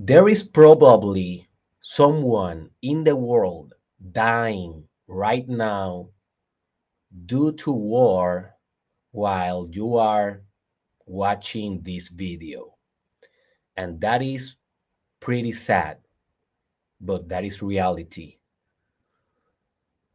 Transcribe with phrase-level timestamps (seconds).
[0.00, 1.48] There is probably
[1.80, 3.74] someone in the world
[4.12, 6.10] dying right now
[7.26, 8.54] due to war
[9.10, 10.44] while you are
[11.04, 12.76] watching this video.
[13.76, 14.54] And that is
[15.18, 15.98] pretty sad,
[17.00, 18.38] but that is reality.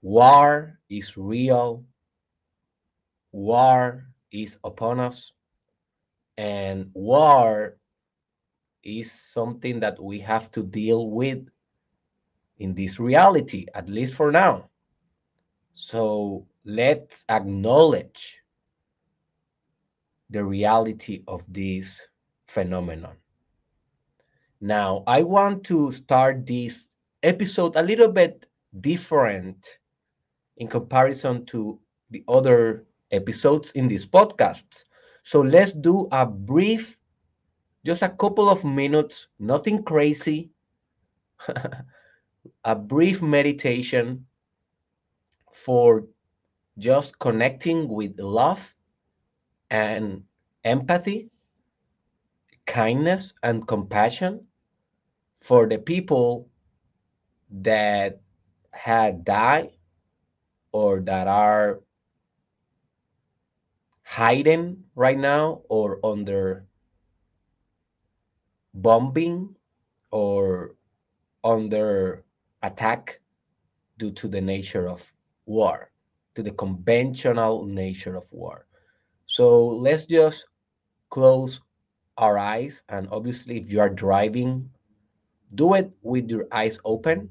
[0.02, 1.84] War is real,
[3.34, 5.34] war is upon us,
[6.38, 7.78] and war
[8.84, 11.48] is something that we have to deal with
[12.60, 14.70] in this reality, at least for now.
[15.74, 18.38] So let's acknowledge
[20.30, 22.08] the reality of this
[22.48, 23.16] phenomenon.
[24.62, 26.88] Now, I want to start this
[27.24, 28.48] episode a little bit
[28.82, 29.80] different
[30.58, 31.80] in comparison to
[32.10, 34.86] the other episodes in this podcast.
[35.24, 36.98] So let's do a brief,
[37.86, 40.52] just a couple of minutes, nothing crazy,
[42.66, 44.26] a brief meditation
[45.52, 46.06] for
[46.78, 48.74] just connecting with love
[49.70, 50.24] and
[50.64, 51.30] empathy,
[52.66, 54.48] kindness, and compassion
[55.42, 56.50] for the people
[57.50, 58.22] that
[58.72, 59.72] had died
[60.72, 61.82] or that are
[64.04, 66.66] hiding right now or under
[68.74, 69.56] bombing
[70.12, 70.76] or
[71.44, 72.24] under
[72.62, 73.20] attack
[73.98, 75.04] due to the nature of
[75.46, 75.92] war,
[76.36, 78.66] to the conventional nature of war.
[79.26, 80.46] So let's just
[81.10, 81.62] close
[82.18, 82.82] our eyes.
[82.90, 84.70] And obviously, if you are driving,
[85.56, 87.30] do it with your eyes open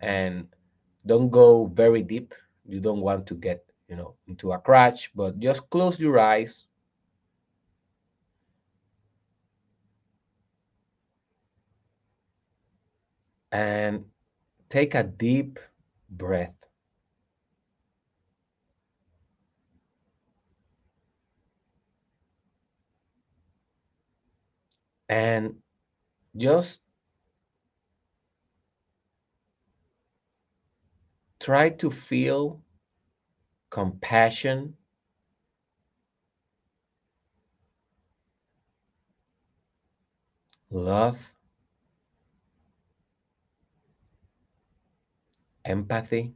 [0.00, 0.46] and
[1.06, 2.34] don't go very deep.
[2.66, 6.66] You don't want to get, you know, into a crash, but just close your eyes.
[13.56, 14.04] And
[14.68, 15.58] take a deep
[16.10, 16.54] breath.
[25.08, 25.62] And
[26.36, 26.80] just
[31.40, 32.60] try to feel
[33.70, 34.76] compassion
[40.70, 41.18] love
[45.66, 46.32] empathy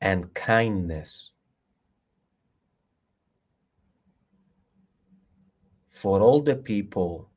[0.00, 1.30] and kindness
[5.90, 7.30] for all the people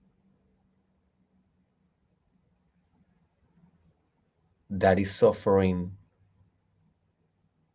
[4.69, 5.91] that is suffering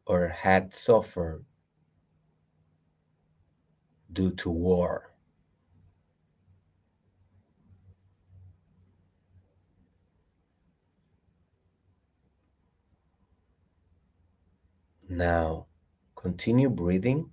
[0.07, 1.45] or had suffered
[4.13, 5.12] due to war.
[15.13, 15.67] Now,
[16.17, 17.31] continue breathing.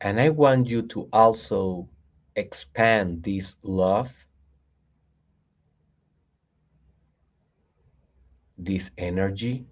[0.00, 1.88] And I want you to also
[2.34, 4.12] expand this love,
[8.56, 9.66] this energy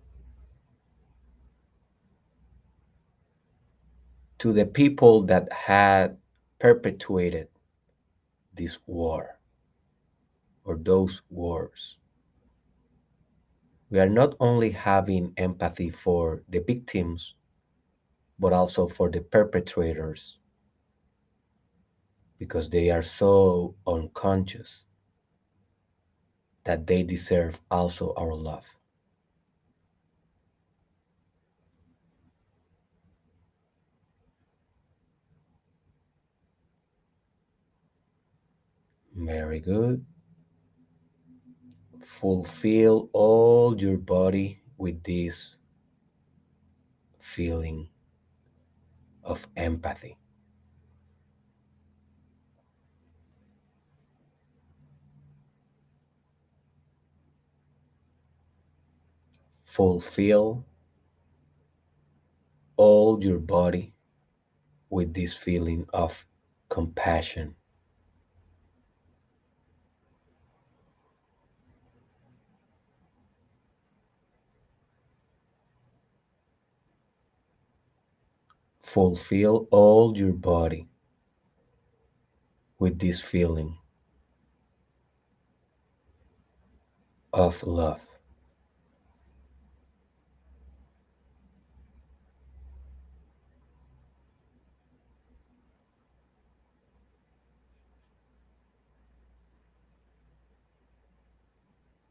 [4.39, 6.19] to the people that had
[6.61, 7.49] perpetuated
[8.55, 9.36] this war
[10.67, 11.97] or those wars.
[13.91, 17.35] We are not only having empathy for the victims,
[18.39, 20.39] but also for the perpetrators
[22.39, 24.85] because they are so unconscious
[26.65, 28.67] that they deserve also our love.
[39.17, 40.07] Very good.
[42.21, 45.57] Fulfill all your body with this
[47.21, 47.91] feeling
[49.23, 50.17] of empathy.
[59.67, 60.65] Fulfill
[62.79, 63.93] all your body
[64.89, 66.25] with this feeling of
[66.71, 67.55] compassion.
[78.97, 80.89] fulfill all your body
[82.79, 83.77] with this feeling
[87.35, 88.01] of love.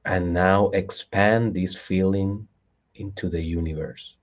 [0.06, 2.48] And now expand this feeling
[2.94, 4.18] into the universe.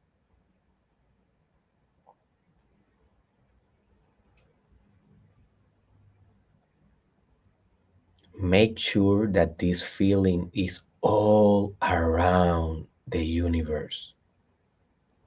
[8.43, 14.15] Make sure that this feeling is all around the universe,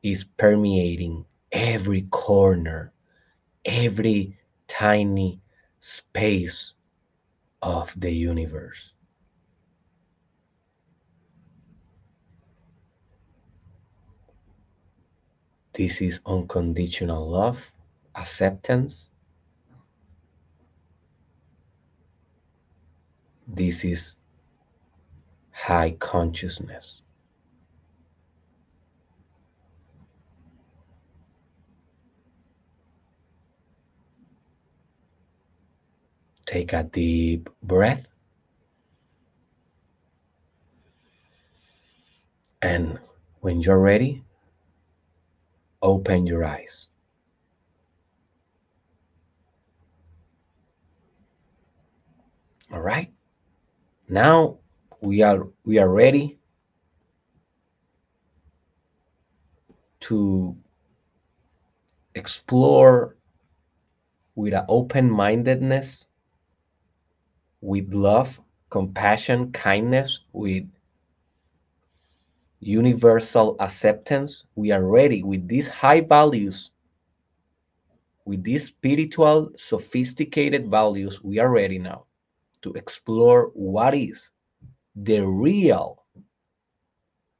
[0.04, 2.92] is permeating every corner,
[3.64, 5.40] every tiny
[5.80, 6.74] space
[7.62, 8.92] of the universe.
[15.72, 17.72] This is unconditional love,
[18.14, 19.10] acceptance.
[23.48, 24.16] This is
[25.52, 27.02] high consciousness.
[36.46, 38.06] Take a deep breath.
[42.62, 43.00] And
[43.42, 44.24] when you're ready,
[45.82, 46.88] open your eyes.
[52.72, 53.15] All right.
[54.08, 54.60] Now
[55.02, 56.38] we are we are ready
[60.02, 60.56] to
[62.14, 63.16] explore
[64.36, 66.06] with an open-mindedness,
[67.62, 70.66] with love, compassion, kindness, with
[72.60, 74.46] universal acceptance.
[74.56, 76.70] We are ready with these high values,
[78.26, 81.24] with these spiritual, sophisticated values.
[81.24, 82.06] We are ready now
[82.66, 84.32] to explore what is
[84.96, 86.04] the real,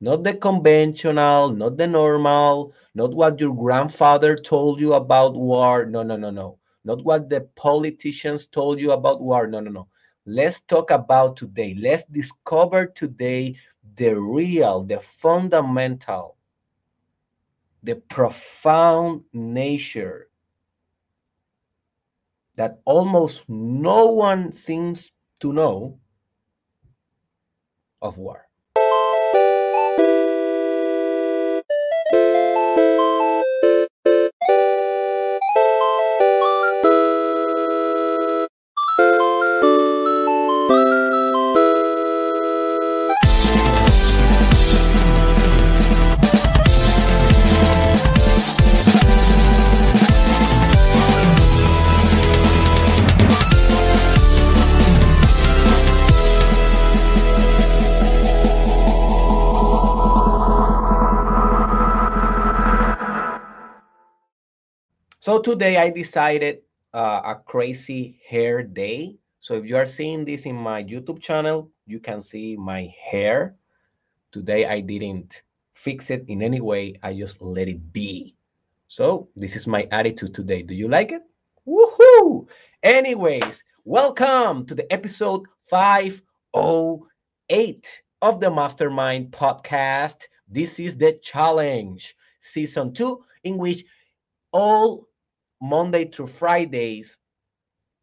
[0.02, 5.86] not the conventional, not the normal, not what your grandfather told you about war.
[5.86, 6.60] No, no, no, no.
[6.86, 9.48] Not what the politicians told you about war.
[9.48, 9.88] No, no, no.
[10.26, 11.76] Let's talk about today.
[11.80, 13.58] Let's discover today
[13.96, 16.38] the real, the fundamental,
[17.84, 20.30] the profound nature
[22.56, 25.12] that almost no one seems
[25.46, 26.00] to know
[28.02, 28.48] of war.
[65.46, 69.16] Today I decided uh, a crazy hair day.
[69.42, 73.56] So if you are seeing this in my YouTube channel, you can see my hair.
[74.32, 75.44] Today I didn't
[75.76, 77.00] fix it in any way.
[77.04, 78.34] I just let it be.
[78.88, 80.64] So this is my attitude today.
[80.64, 81.22] Do you like it?
[81.68, 82.48] Woohoo!
[82.82, 90.24] Anyways, welcome to the episode 508 of the Mastermind podcast.
[90.50, 93.86] This is the challenge, season two, in which
[94.52, 95.08] all
[95.66, 97.18] Monday through Fridays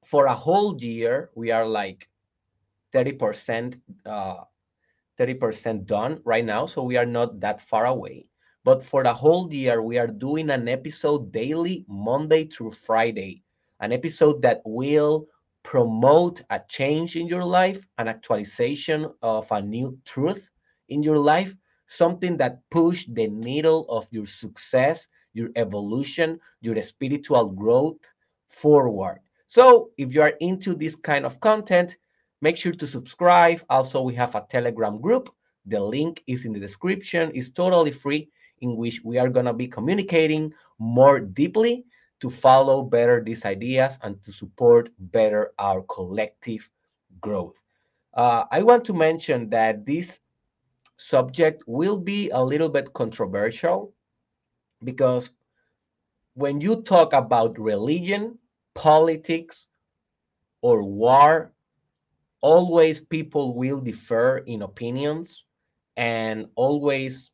[0.06, 2.08] for a whole year, we are like
[2.92, 4.44] 30% uh,
[5.18, 6.66] 30% done right now.
[6.66, 8.26] So we are not that far away.
[8.64, 13.42] But for the whole year, we are doing an episode daily, Monday through Friday,
[13.80, 15.28] an episode that will
[15.62, 20.50] promote a change in your life, an actualization of a new truth
[20.88, 21.54] in your life,
[21.86, 27.98] something that push the needle of your success your evolution, your spiritual growth
[28.48, 29.20] forward.
[29.46, 31.96] So if you are into this kind of content,
[32.40, 33.62] make sure to subscribe.
[33.68, 35.28] Also, we have a Telegram group.
[35.66, 37.30] The link is in the description.
[37.34, 41.84] It's totally free, in which we are going to be communicating more deeply
[42.20, 46.68] to follow better these ideas and to support better our collective
[47.20, 47.56] growth.
[48.14, 50.20] Uh, I want to mention that this
[50.96, 53.92] subject will be a little bit controversial
[54.84, 55.30] because
[56.34, 58.38] when you talk about religion,
[58.74, 59.68] politics,
[60.62, 61.52] or war,
[62.40, 65.44] always people will differ in opinions,
[65.96, 67.30] and always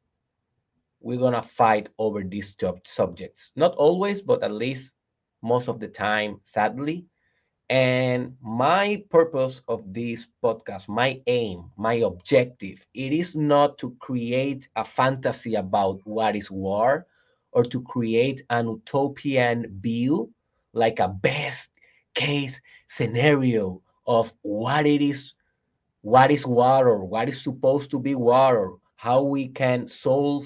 [1.01, 3.53] we're gonna fight over these subjects.
[3.57, 4.93] Not always, but at least
[5.43, 7.07] most of the time, sadly.
[7.69, 14.69] And my purpose of this podcast, my aim, my objective, it is not to create
[14.77, 17.07] a fantasy about what is war
[17.59, 20.31] or to create an utopian view,
[20.73, 21.71] like a best
[22.15, 25.35] case scenario of what it is
[26.03, 30.45] what is war or what is supposed to be war or how we can solve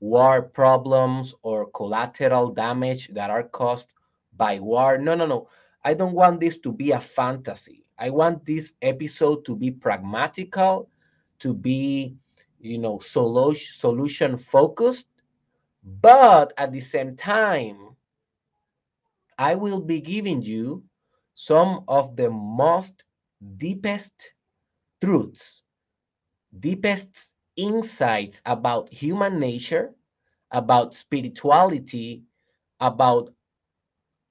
[0.00, 3.88] war problems or collateral damage that are caused
[4.36, 4.98] by war.
[4.98, 5.48] No, no, no.
[5.84, 7.84] I don't want this to be a fantasy.
[7.98, 10.90] I want this episode to be pragmatical,
[11.40, 12.16] to be,
[12.60, 15.06] you know, solution focused,
[15.86, 17.96] but at the same time,
[19.38, 20.84] I will be giving you
[21.34, 23.04] some of the most
[23.56, 24.34] deepest
[25.00, 25.62] truths,
[26.58, 29.94] deepest insights about human nature,
[30.50, 32.24] about spirituality,
[32.80, 33.34] about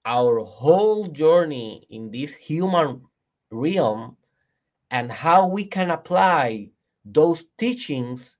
[0.05, 3.03] our whole journey in this human
[3.51, 4.17] realm,
[4.91, 6.71] and how we can apply
[7.05, 8.37] those teachings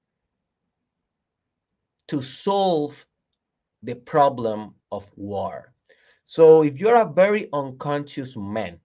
[2.07, 3.05] to solve
[3.83, 5.73] the problem of war.
[6.23, 8.79] So if you're a very unconscious man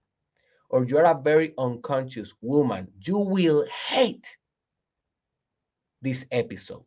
[0.69, 4.37] or you're a very unconscious woman, you will hate
[6.01, 6.85] this episode.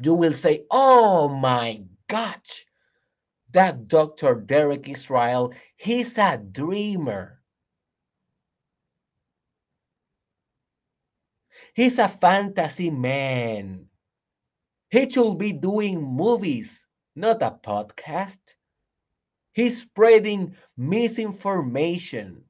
[0.00, 2.66] You will say, oh my gosh,
[3.52, 4.34] that Dr.
[4.34, 7.40] Derek Israel, he's a dreamer.
[11.74, 13.86] He's a fantasy man.
[14.90, 18.54] He should be doing movies, not a podcast.
[19.52, 22.44] He's spreading misinformation.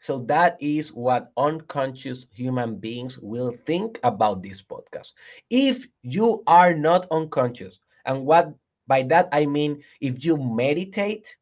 [0.00, 5.12] So that is what unconscious human beings will think about this podcast.
[5.50, 8.54] If you are not unconscious, and what
[8.86, 11.36] by that I mean if you meditate,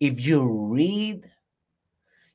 [0.00, 0.42] if you
[0.72, 1.30] read,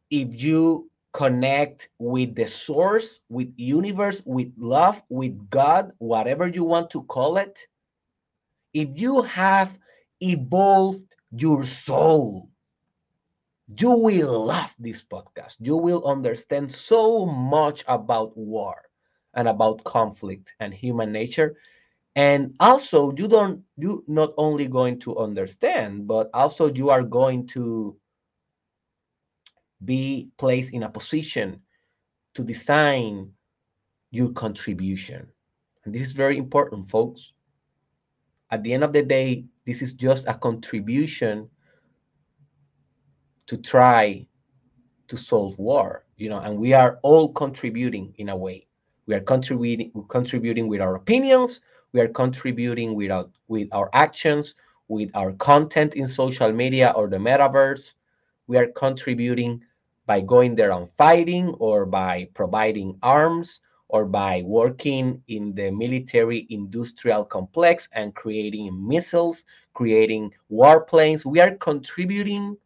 [0.10, 6.89] if you connect with the source, with universe, with love, with God, whatever you want
[6.91, 7.67] to call it,
[8.74, 9.77] if you have
[10.22, 12.50] evolved your soul.
[13.77, 15.55] You will love this podcast.
[15.60, 18.75] You will understand so much about war
[19.34, 21.58] and about conflict and human nature.
[22.15, 27.48] And also, you don't you not only going to understand, but also you are going
[27.48, 27.98] to
[29.85, 31.59] be placed in a position
[32.33, 33.31] to design
[34.11, 35.27] your contribution.
[35.85, 37.33] And this is very important, folks.
[38.51, 41.49] At the end of the day, this is just a contribution
[43.47, 44.27] to try
[45.07, 48.67] to solve war, you know, and we are all contributing in a way.
[49.05, 51.61] We are contributing contributing with our opinions,
[51.91, 54.55] we are contributing with our, with our actions,
[54.87, 57.93] with our content in social media or the metaverse.
[58.47, 59.61] We are contributing
[60.05, 66.48] by going there and fighting or by providing arms or by working in the military
[66.50, 69.43] industrial complex and creating missiles,
[69.74, 71.25] creating warplanes.
[71.25, 72.57] We are contributing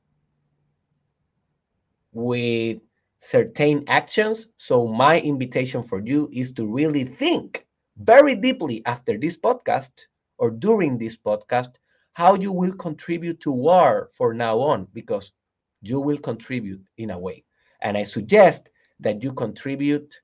[2.14, 2.80] with
[3.20, 4.48] certain actions.
[4.58, 7.66] So, my invitation for you is to really think
[7.98, 9.92] very deeply after this podcast
[10.38, 11.76] or during this podcast
[12.14, 15.32] how you will contribute to war for now on, because
[15.82, 17.44] you will contribute in a way.
[17.82, 18.70] And I suggest
[19.00, 20.20] that you contribute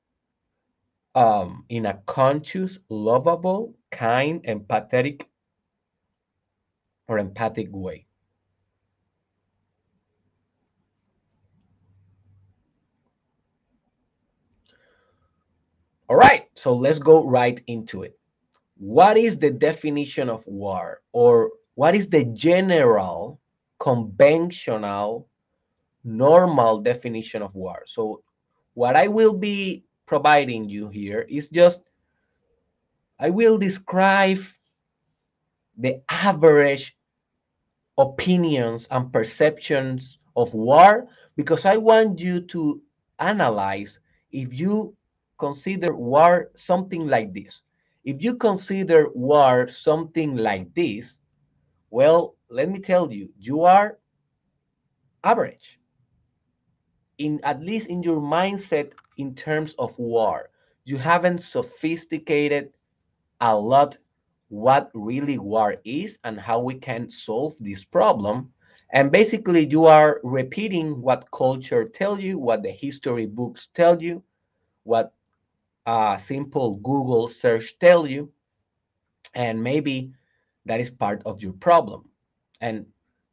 [1.16, 5.24] um, in a conscious, lovable, kind, empathetic,
[7.08, 8.08] or empathic way.
[16.10, 18.18] All right, so let's go right into it.
[18.78, 23.40] What is the definition of war, or what is the general,
[23.80, 25.28] conventional,
[26.04, 27.84] normal definition of war?
[27.86, 28.24] So,
[28.74, 31.82] what I will be providing you here is just
[33.20, 34.44] I will describe
[35.78, 36.98] the average
[37.98, 42.82] opinions and perceptions of war because I want you to
[43.20, 44.00] analyze
[44.32, 44.96] if you
[45.38, 47.62] consider war something like this.
[48.04, 51.20] If you consider war something like this,
[51.90, 54.00] well, let me tell you, you are
[55.24, 55.80] average
[57.18, 60.50] in at least in your mindset in terms of war.
[60.86, 62.74] You haven't sophisticated
[63.40, 63.98] a lot
[64.50, 68.52] what really war is and how we can solve this problem.
[68.92, 74.22] And basically, you are repeating what culture tell you, what the history books tell you,
[74.84, 75.14] what
[75.88, 78.32] a simple Google search tell you,
[79.34, 80.12] and maybe
[80.66, 82.06] that is part of your problem.
[82.62, 82.86] And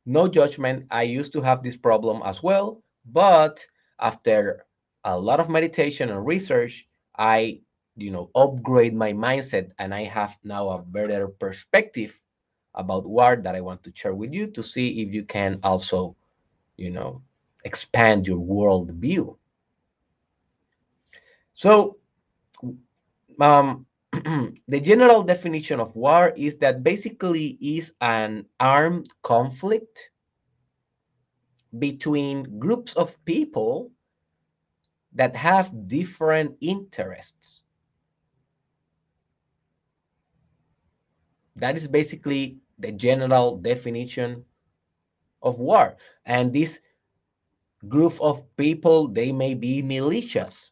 [0.06, 3.64] no judgment, I used to have this problem as well, but
[4.00, 4.66] after
[5.04, 6.86] a lot of meditation and research,
[7.16, 7.60] I,
[7.96, 12.18] you know, upgrade my mindset and I have now a better perspective
[12.74, 16.16] about war that I want to share with you to see if you can also,
[16.76, 17.22] you know,
[17.64, 19.36] expand your world view.
[21.54, 21.98] So,
[23.40, 23.86] um,
[24.68, 30.10] the general definition of war is that basically is an armed conflict
[31.78, 33.90] between groups of people
[35.12, 37.62] that have different interests.
[41.56, 44.44] That is basically the general definition
[45.42, 45.96] of war.
[46.24, 46.80] And this
[47.88, 50.70] group of people, they may be militias.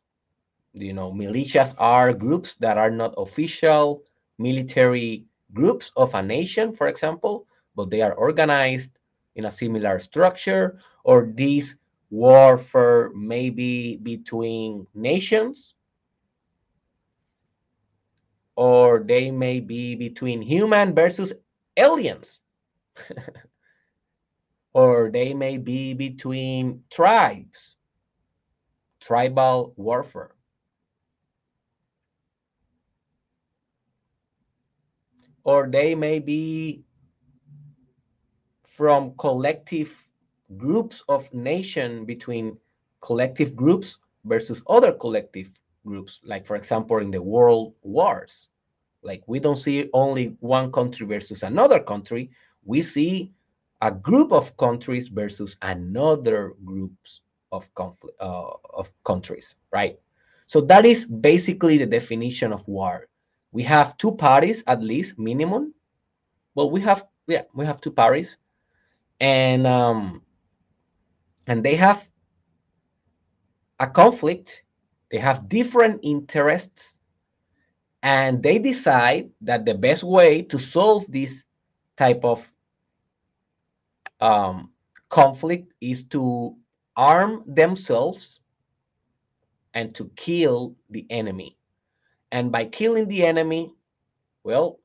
[0.72, 4.02] You know, militias are groups that are not official
[4.38, 8.92] military groups of a nation, for example, but they are organized
[9.38, 11.76] in a similar structure, or this
[12.10, 15.74] warfare may be between nations,
[18.56, 21.32] or they may be between human versus
[21.76, 22.40] aliens.
[24.74, 27.76] or they may be between tribes,
[29.00, 30.34] tribal warfare.
[35.44, 36.82] Or they may be
[38.78, 39.92] from collective
[40.56, 42.56] groups of nation between
[43.00, 45.50] collective groups versus other collective
[45.84, 48.50] groups, like for example in the world wars.
[49.02, 52.30] Like we don't see only one country versus another country,
[52.64, 53.32] we see
[53.82, 59.98] a group of countries versus another groups of conflict uh, of countries, right?
[60.46, 63.08] So that is basically the definition of war.
[63.50, 65.74] We have two parties at least minimum.
[66.54, 68.36] Well, we have yeah we have two parties,
[69.20, 70.22] and um,
[71.46, 72.06] and they have
[73.80, 74.64] a conflict.
[75.10, 76.98] They have different interests,
[78.02, 81.44] and they decide that the best way to solve this
[81.96, 82.44] type of
[84.20, 84.70] um,
[85.08, 86.54] conflict is to
[86.96, 88.40] arm themselves
[89.74, 91.56] and to kill the enemy.
[92.32, 93.72] And by killing the enemy,
[94.44, 94.80] well,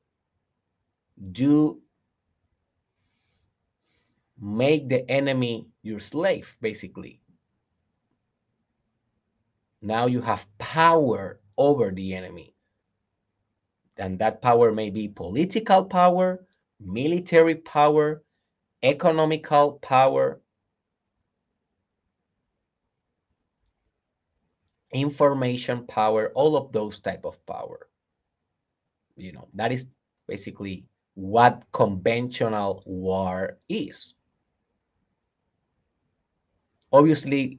[1.36, 1.82] you
[4.44, 7.18] make the enemy your slave, basically.
[9.80, 12.54] Now you have power over the enemy.
[13.96, 16.44] And that power may be political power,
[16.78, 18.22] military power,
[18.82, 20.42] economical power,
[24.92, 27.88] information power, all of those type of power.
[29.16, 29.86] You know, that is
[30.28, 34.12] basically what conventional war is.
[36.94, 37.58] Obviously,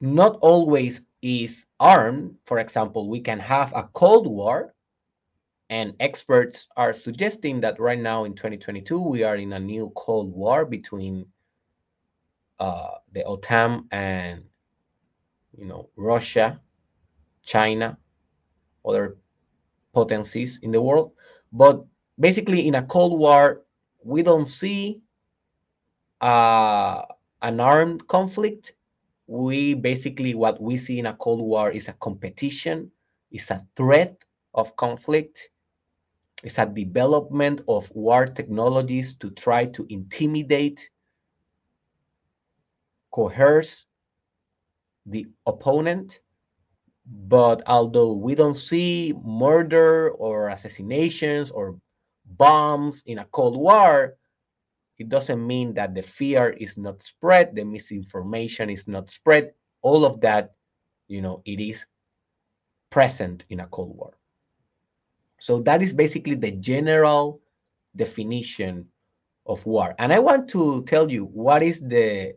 [0.00, 2.36] not always is armed.
[2.46, 4.74] For example, we can have a Cold War
[5.68, 10.32] and experts are suggesting that right now in 2022, we are in a new Cold
[10.32, 11.26] War between
[12.58, 14.42] uh, the OTAN and,
[15.58, 16.62] you know, Russia,
[17.42, 17.98] China,
[18.86, 19.18] other
[19.92, 21.12] potencies in the world.
[21.52, 21.84] But
[22.18, 23.66] basically, in a Cold War,
[24.02, 25.02] we don't see
[26.20, 27.02] uh,
[27.42, 28.74] an armed conflict.
[29.26, 32.90] We basically, what we see in a Cold War is a competition,
[33.30, 34.16] is a threat
[34.54, 35.50] of conflict
[36.42, 40.88] it's a development of war technologies to try to intimidate,
[43.10, 43.84] coerce
[45.04, 46.20] the opponent.
[47.04, 51.78] But although we don't see murder or assassinations or
[52.24, 54.16] bombs in a Cold War,
[55.00, 59.52] it doesn't mean that the fear is not spread, the misinformation is not spread.
[59.80, 60.52] All of that,
[61.08, 61.86] you know, it is
[62.90, 64.12] present in a Cold War.
[65.38, 67.40] So that is basically the general
[67.96, 68.86] definition
[69.46, 69.94] of war.
[69.98, 72.34] And I want to tell you what is the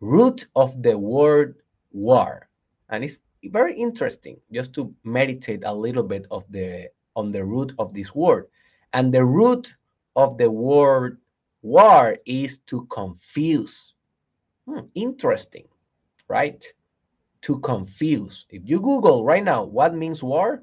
[0.00, 1.54] root of the word
[1.92, 2.48] war.
[2.88, 7.72] And it's very interesting just to meditate a little bit of the on the root
[7.78, 8.48] of this word.
[8.92, 9.72] And the root
[10.16, 11.20] of the word
[11.64, 13.94] war is to confuse.
[14.68, 15.66] Hmm, interesting,
[16.28, 16.62] right?
[17.42, 18.44] To confuse.
[18.50, 20.62] If you Google right now what means war,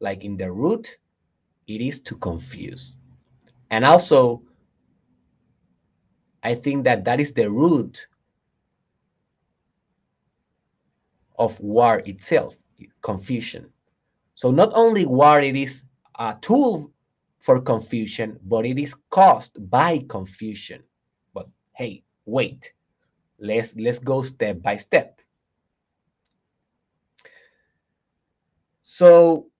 [0.00, 0.98] like in the root,
[1.68, 2.96] it is to confuse.
[3.70, 4.42] And also,
[6.42, 8.04] I think that that is the root
[11.38, 12.56] of war itself,
[13.00, 13.70] confusion.
[14.34, 15.84] So not only war, it is
[16.18, 16.90] a tool
[17.42, 20.82] for confusion, but it is caused by confusion.
[21.34, 22.72] But hey, wait,
[23.38, 25.20] let's let's go step by step.
[28.82, 29.50] So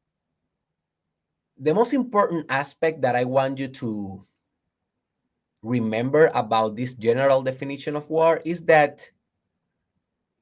[1.58, 4.26] the most important aspect that I want you to
[5.62, 9.10] remember about this general definition of war is that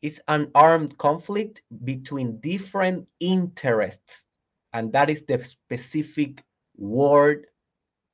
[0.02, 4.26] It's an armed conflict between different interests.
[4.72, 6.44] And that is the specific
[6.80, 7.46] word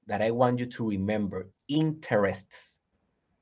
[0.07, 2.77] that I want you to remember interests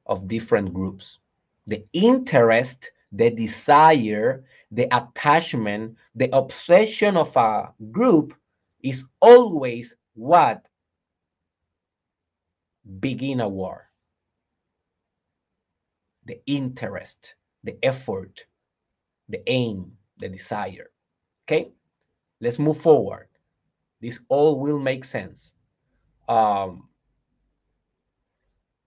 [0.07, 1.19] of different groups.
[1.67, 8.35] The interest, the desire, the attachment, the obsession of a group
[8.83, 10.67] is always what
[13.01, 13.89] begin a war.
[16.27, 17.35] The interest,
[17.65, 18.45] the effort,
[19.29, 20.91] the aim, the desire.
[21.47, 21.71] Okay,
[22.41, 23.29] let's move forward.
[24.01, 25.55] This all will make sense.
[26.29, 26.89] Um,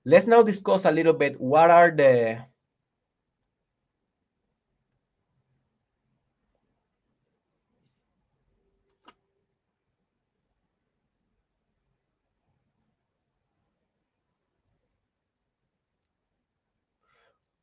[0.05, 2.39] let's now discuss a little bit what are the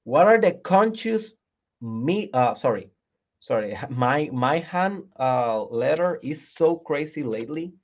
[0.04, 1.32] what are the conscious
[1.80, 2.90] me uh sorry
[3.44, 7.74] sorry my my hand uh letter is so crazy lately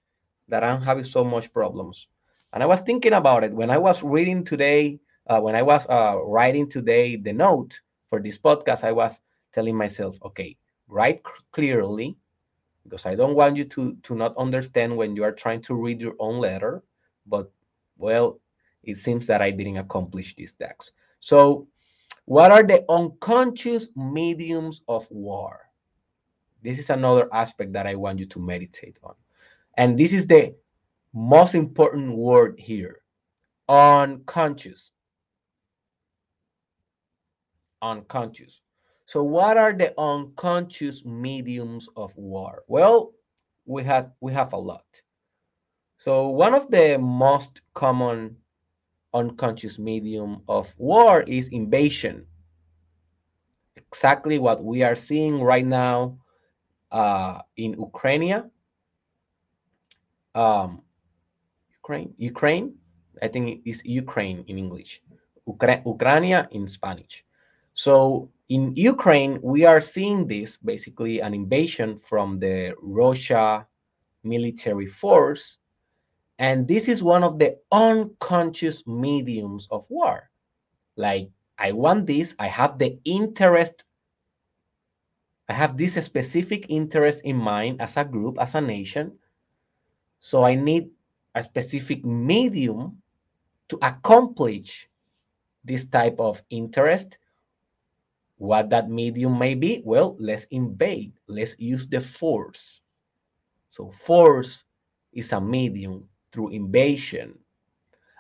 [0.49, 2.09] that i'm having so much problems.
[2.53, 3.53] And i was thinking about it.
[3.53, 8.20] When i was reading today uh, when i was uh, writing today the note for
[8.20, 9.20] this podcast i was
[9.55, 10.57] telling myself okay
[10.88, 12.16] write clearly
[12.85, 16.01] because i don't want you to to not understand when you are trying to read
[16.01, 16.83] your own letter.
[17.27, 17.51] But
[17.99, 18.40] well
[18.83, 21.68] it seems that i didn't accomplish this task so
[22.31, 25.59] what are the unconscious mediums of war?
[26.62, 29.16] This is another aspect that I want you to meditate on.
[29.77, 30.55] And this is the
[31.12, 33.03] most important word here
[33.69, 34.93] unconscious.
[37.83, 38.61] Unconscious.
[39.07, 42.62] So, what are the unconscious mediums of war?
[42.69, 43.11] Well,
[43.66, 44.87] we have we have a lot.
[45.99, 48.37] So, one of the most common
[49.14, 52.27] unconscious medium of war is invasion.
[53.77, 56.18] Exactly what we are seeing right now
[56.92, 58.51] uh, in Ukraine.
[60.35, 60.83] Um,
[61.83, 62.75] Ukraine, Ukraine,
[63.23, 65.03] I think it's Ukraine in English,
[65.49, 67.25] Ukra Ukraine in Spanish.
[67.73, 73.66] So in Ukraine, we are seeing this basically an invasion from the Russia
[74.23, 75.59] military force
[76.40, 80.31] and this is one of the unconscious mediums of war.
[80.96, 83.85] Like, I want this, I have the interest,
[85.50, 89.18] I have this specific interest in mind as a group, as a nation.
[90.20, 90.88] So I need
[91.35, 93.03] a specific medium
[93.68, 94.88] to accomplish
[95.62, 97.18] this type of interest.
[98.38, 102.81] What that medium may be, well, let's invade, let's use the force.
[103.70, 104.64] So, force
[105.12, 107.38] is a medium through invasion.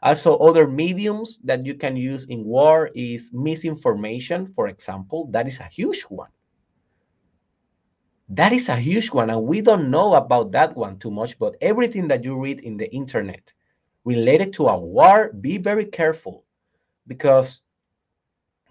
[0.02, 5.28] Also, other mediums that you can use in war is misinformation, for example.
[5.30, 6.30] That is a huge one.
[8.30, 11.56] That is a huge one, and we don't know about that one too much, but
[11.60, 13.52] everything that you read in the internet
[14.04, 16.44] related to a war, be very careful
[17.06, 17.62] because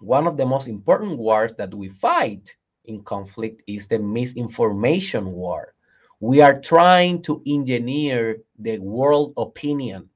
[0.00, 5.74] one of the most important wars that we fight in conflict is the misinformation war.
[6.20, 10.08] We are trying to engineer the world opinion.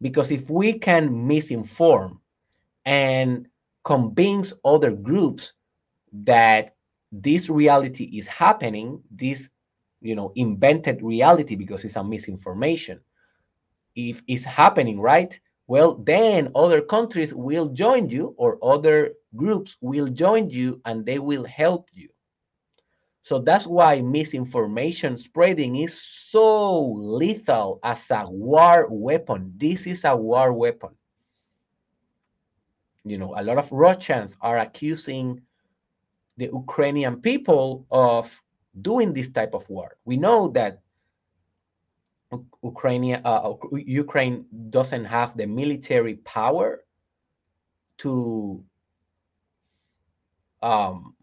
[0.00, 2.18] Because if we can misinform
[2.84, 3.46] and
[3.84, 5.52] convince other groups
[6.24, 6.74] that
[7.12, 9.48] this reality is happening, this
[10.00, 13.00] you know invented reality because it's a misinformation,
[13.94, 15.38] if it's happening, right?
[15.66, 21.18] Well, then other countries will join you or other groups will join you and they
[21.18, 22.10] will help you.
[23.24, 29.54] So that's why misinformation spreading is so lethal as a war weapon.
[29.56, 30.90] This is a war weapon.
[33.02, 35.40] You know, a lot of Russians are accusing
[36.36, 38.30] the Ukrainian people of
[38.82, 39.96] doing this type of war.
[40.04, 40.82] We know that
[42.62, 46.84] Ukraine, uh, Ukraine doesn't have the military power
[47.98, 48.62] to
[50.60, 51.14] um,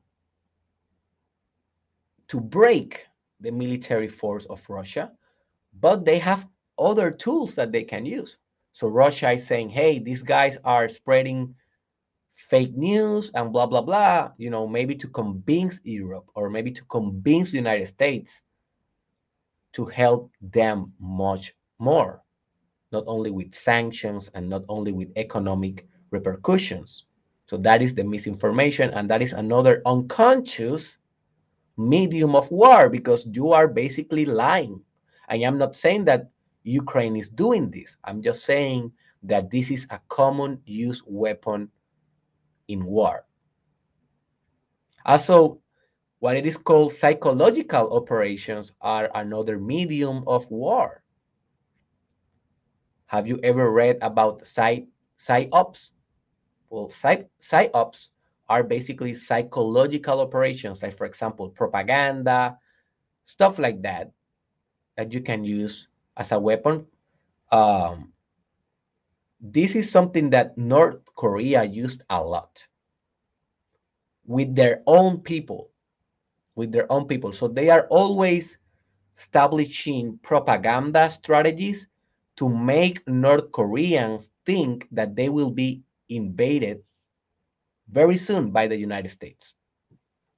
[2.31, 3.05] to break
[3.41, 5.11] the military force of Russia,
[5.81, 6.47] but they have
[6.79, 8.37] other tools that they can use.
[8.71, 11.53] So Russia is saying, hey, these guys are spreading
[12.49, 16.83] fake news and blah, blah, blah, you know, maybe to convince Europe or maybe to
[16.85, 18.41] convince the United States
[19.73, 22.23] to help them much more,
[22.93, 27.05] not only with sanctions and not only with economic repercussions.
[27.47, 30.97] So that is the misinformation, and that is another unconscious
[31.77, 34.81] medium of war because you are basically lying.
[35.29, 36.29] And I am not saying that
[36.63, 37.97] Ukraine is doing this.
[38.03, 38.91] I'm just saying
[39.23, 41.69] that this is a common use weapon
[42.67, 43.25] in war.
[45.05, 45.59] Also,
[46.19, 51.03] what it is called psychological operations are another medium of war.
[53.07, 54.81] Have you ever read about psy,
[55.17, 55.89] psyops?
[56.69, 58.09] Well, psy, psyops
[58.51, 62.59] are basically psychological operations, like, for example, propaganda,
[63.23, 64.11] stuff like that,
[64.97, 65.87] that you can use
[66.17, 66.85] as a weapon.
[67.53, 68.11] Um,
[69.39, 72.67] this is something that North Korea used a lot
[74.27, 75.71] with their own people,
[76.55, 77.31] with their own people.
[77.31, 78.57] So they are always
[79.17, 81.87] establishing propaganda strategies
[82.35, 86.83] to make North Koreans think that they will be invaded
[87.91, 89.53] very soon by the United States,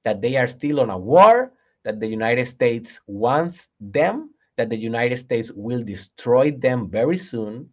[0.04, 1.52] that they are still on a war,
[1.84, 7.68] that the United States wants them, that the United States will destroy them very soon.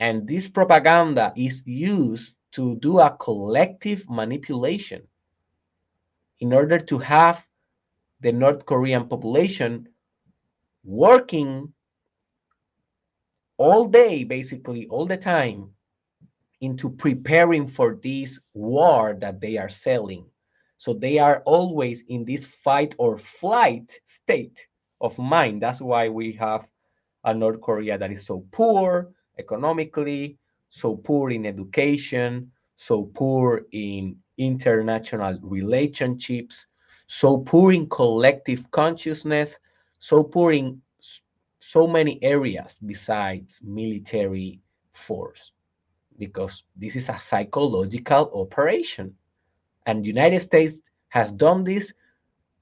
[0.00, 5.02] And this propaganda is used to do a collective manipulation
[6.40, 7.46] in order to have
[8.20, 9.88] the North Korean population
[10.84, 11.72] working
[13.56, 15.70] all day, basically, all the time,
[16.60, 20.24] into preparing for this war that they are selling.
[20.78, 24.66] So they are always in this fight or flight state
[25.00, 25.62] of mind.
[25.62, 26.66] That's why we have
[27.24, 30.38] a North Korea that is so poor economically,
[30.70, 36.66] so poor in education, so poor in international relationships,
[37.06, 39.56] so poor in collective consciousness,
[39.98, 40.80] so poor in
[41.60, 44.60] so many areas besides military
[44.92, 45.52] force
[46.18, 49.14] because this is a psychological operation.
[49.86, 51.92] And united states has done this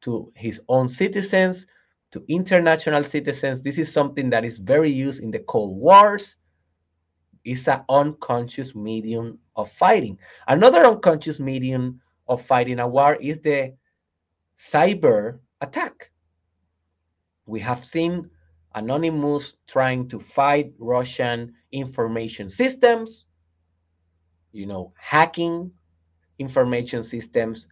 [0.02, 1.66] to his own citizens
[2.12, 3.62] to international citizens.
[3.62, 6.36] This is something that is very used in the cold wars.
[7.44, 10.18] It's an unconscious medium of fighting.
[10.46, 13.74] Another unconscious medium of fighting a war is the
[14.58, 16.10] cyber attack.
[17.46, 18.30] We have seen
[18.74, 23.24] Anonymous trying to fight Russian information systems,
[24.54, 25.72] you know, hacking
[26.38, 27.66] information systems,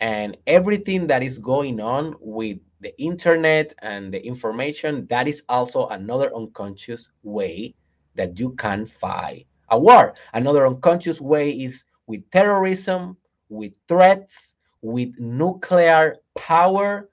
[0.00, 5.06] and everything that is going on with the internet and the information.
[5.10, 7.74] That is also another unconscious way
[8.16, 10.14] that you can fight a war.
[10.34, 13.16] Another unconscious way is with terrorism,
[13.48, 17.10] with threats, with nuclear power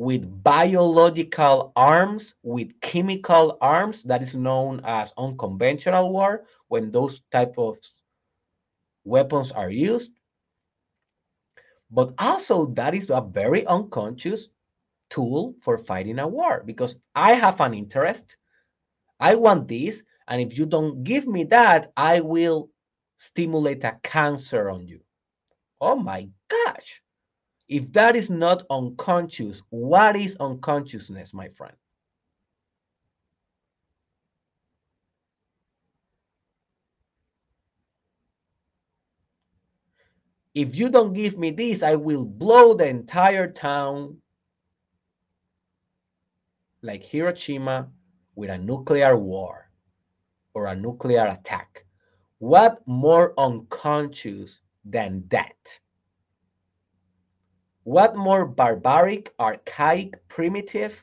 [0.00, 7.52] with biological arms, with chemical arms, that is known as unconventional war, when those type
[7.58, 7.76] of
[9.04, 10.12] weapons are used.
[11.90, 14.48] But also that is a very unconscious
[15.10, 18.38] tool for fighting a war because I have an interest.
[19.20, 20.02] I want this.
[20.28, 22.70] And if you don't give me that, I will
[23.18, 25.00] stimulate a cancer on you.
[25.78, 27.02] Oh my gosh.
[27.70, 31.76] If that is not unconscious, what is unconsciousness, my friend?
[40.52, 44.20] If you don't give me this, I will blow the entire town
[46.82, 47.88] like Hiroshima
[48.34, 49.70] with a nuclear war
[50.54, 51.86] or a nuclear attack.
[52.38, 55.78] What more unconscious than that?
[57.90, 60.94] What more barbaric, archaic, primitive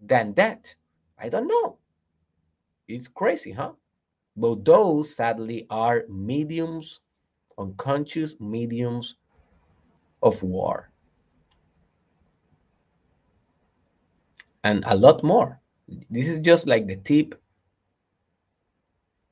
[0.00, 0.74] than that?
[1.16, 1.78] I don't know.
[2.88, 3.74] It's crazy, huh?
[4.36, 6.98] But those, sadly, are mediums,
[7.56, 9.14] unconscious mediums
[10.24, 10.90] of war.
[14.64, 15.60] And a lot more.
[16.10, 17.40] This is just like the tip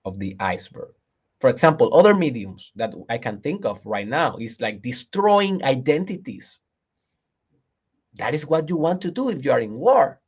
[0.05, 0.95] of the iceberg
[1.41, 6.59] for example, other mediums that I can think of right now is like destroying identities.
[8.15, 10.21] That is what you want to do if you are in war.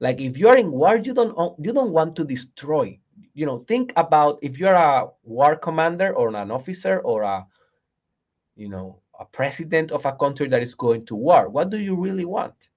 [0.00, 2.98] Like if you are in war, you don't you don't want to destroy.
[3.34, 7.46] You know, think about if you're a war commander or an officer or a
[8.56, 11.48] you know a president of a country that is going to war.
[11.48, 12.68] What do you really want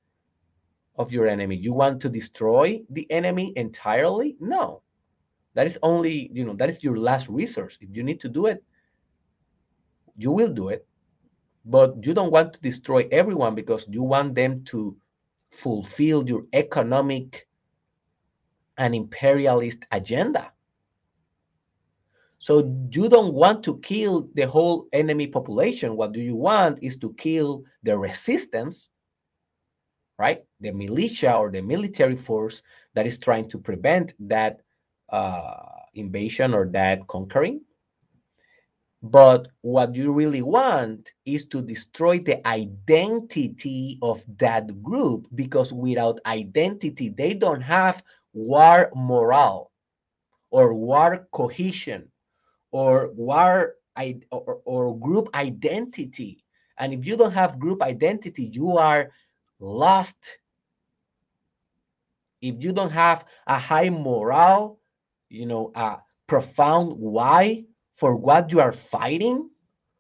[0.96, 1.56] of your enemy?
[1.56, 4.38] You want to destroy the enemy entirely?
[4.40, 4.84] No
[5.58, 7.78] that is only you know that is your last resource.
[7.82, 8.64] If you need to do it
[10.18, 10.86] you will do it
[11.66, 14.96] but you don't want to destroy everyone because you want them to
[15.52, 17.48] fulfill your economic
[18.78, 20.52] and imperialist agenda.
[22.38, 25.98] So you don't want to kill the whole enemy population.
[25.98, 28.90] What do you want is to kill the resistance
[30.18, 30.44] right?
[30.62, 32.64] The militia or the military force
[32.96, 34.62] that is trying to prevent that
[35.10, 37.62] uh, invasion or that conquering.
[39.02, 46.20] But what you really want is to destroy the identity of that group because without
[46.26, 49.72] identity, they don't have war morale
[50.52, 52.12] or war cohesion
[52.72, 53.76] or war
[54.32, 56.44] or, or group identity.
[56.78, 59.12] And if you don't have group identity, you are
[59.60, 60.18] lost.
[62.42, 64.77] If you don't have a high morale,
[65.30, 69.50] you know, a profound why for what you are fighting,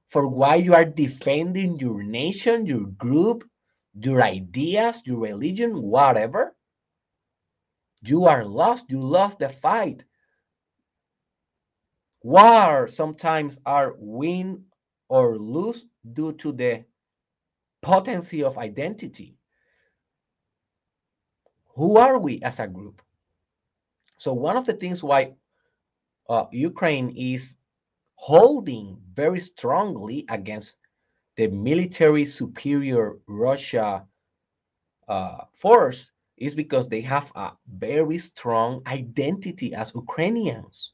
[0.09, 3.43] for why you are defending your nation, your group,
[3.99, 6.55] your ideas, your religion, whatever,
[8.03, 8.85] you are lost.
[8.89, 10.05] You lost the fight.
[12.23, 14.65] War sometimes are win
[15.09, 16.85] or lose due to the
[17.81, 19.37] potency of identity.
[21.75, 23.01] Who are we as a group?
[24.17, 25.33] So one of the things why
[26.29, 27.55] uh, Ukraine is
[28.15, 30.77] holding very strongly against
[31.35, 34.05] the military superior Russia
[35.07, 40.91] uh, force is because they have a very strong identity as Ukrainians.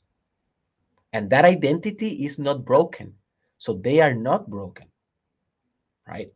[1.14, 3.14] And that identity is not broken.
[3.58, 4.88] So they are not broken,
[6.08, 6.32] right?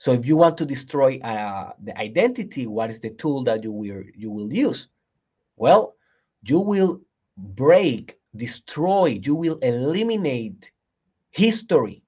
[0.00, 3.70] So if you want to destroy uh, the identity, what is the tool that you
[3.70, 4.88] will you will use?
[5.56, 5.94] Well,
[6.42, 7.02] you will
[7.36, 10.72] break, destroy, you will eliminate
[11.32, 12.02] history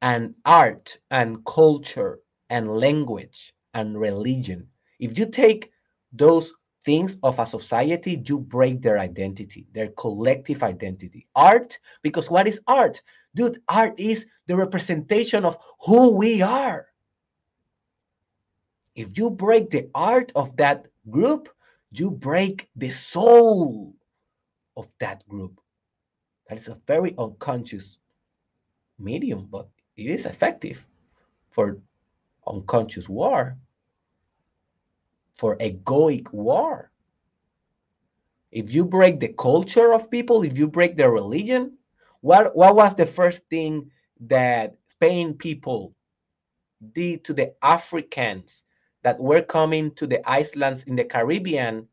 [0.00, 2.18] and art and culture
[2.50, 4.66] and language and religion.
[4.98, 5.70] If you take
[6.12, 6.52] those
[6.84, 11.28] things of a society, you break their identity, their collective identity.
[11.36, 13.00] Art, because what is art?
[13.36, 15.56] Dude, art is the representation of
[15.86, 16.88] who we are.
[18.94, 21.48] If you break the art of that group,
[21.90, 23.94] you break the soul
[24.76, 25.60] of that group.
[26.48, 27.98] That is a very unconscious
[28.98, 30.84] medium, but it is effective
[31.50, 31.78] for
[32.46, 33.56] unconscious war,
[35.34, 36.90] for egoic war.
[38.50, 41.78] If you break the culture of people, if you break their religion,
[42.20, 45.94] what, what was the first thing that Spain people
[46.92, 48.64] did to the Africans
[49.02, 51.88] that were coming to the islands in the Caribbean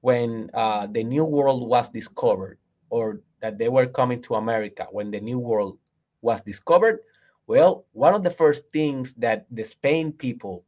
[0.00, 2.58] when uh, the New World was discovered,
[2.90, 5.78] or that they were coming to America when the New World
[6.20, 7.00] was discovered?
[7.46, 10.64] Well, one of the first things that the Spain people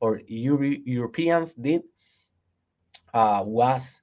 [0.00, 1.82] or Euro Europeans did
[3.14, 4.00] uh, was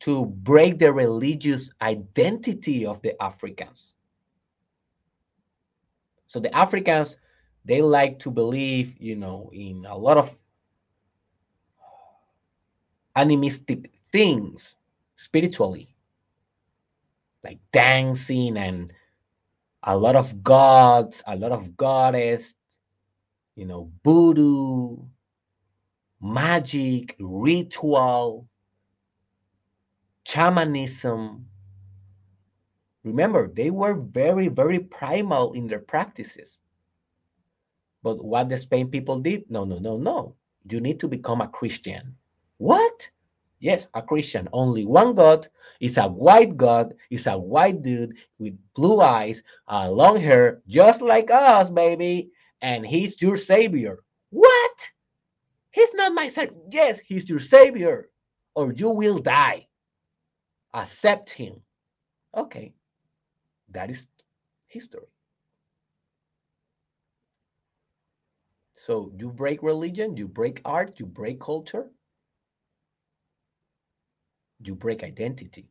[0.00, 3.94] to break the religious identity of the Africans.
[6.26, 7.18] So the Africans
[7.68, 10.34] they like to believe, you know, in a lot of
[13.14, 14.74] animistic things
[15.16, 15.94] spiritually,
[17.44, 18.92] like dancing and
[19.82, 22.54] a lot of gods, a lot of goddess,
[23.54, 24.96] you know, voodoo,
[26.22, 28.48] magic, ritual,
[30.24, 31.46] shamanism.
[33.04, 36.60] Remember, they were very, very primal in their practices.
[38.02, 39.50] But what the Spain people did?
[39.50, 40.34] No, no, no, no.
[40.70, 42.14] You need to become a Christian.
[42.58, 43.10] What?
[43.60, 44.48] Yes, a Christian.
[44.52, 45.48] Only one God
[45.80, 51.00] is a white God, is a white dude with blue eyes, uh, long hair, just
[51.00, 52.30] like us, baby.
[52.62, 53.98] And he's your savior.
[54.30, 54.90] What?
[55.70, 56.56] He's not my savior.
[56.70, 58.10] Yes, he's your savior,
[58.54, 59.66] or you will die.
[60.74, 61.60] Accept him.
[62.36, 62.72] Okay,
[63.70, 64.06] that is
[64.66, 65.06] history.
[68.78, 71.90] So you break religion, you break art, you break culture,
[74.62, 75.68] you break identity.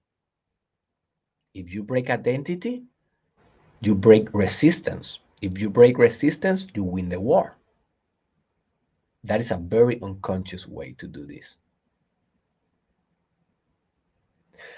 [1.54, 2.84] If you break identity,
[3.82, 5.20] you break resistance.
[5.42, 7.58] If you break resistance, you win the war.
[9.24, 11.58] That is a very unconscious way to do this.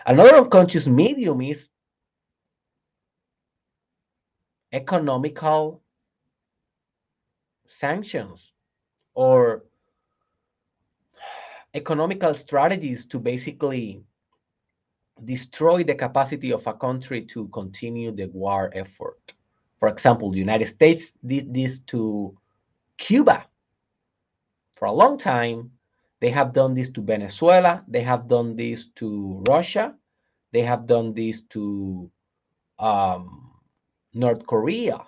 [0.05, 1.69] Another unconscious medium is
[4.71, 5.81] economical
[7.69, 8.51] sanctions
[9.13, 9.63] or
[11.73, 14.03] economical strategies to basically
[15.25, 19.33] destroy the capacity of a country to continue the war effort.
[19.79, 22.35] For example, the United States did this to
[22.97, 23.45] Cuba.
[24.77, 25.71] For a long time,
[26.19, 29.95] they have done this to Venezuela, they have done this to Russia,
[30.51, 32.09] they have done this to
[32.79, 33.51] um,
[34.13, 35.05] North Korea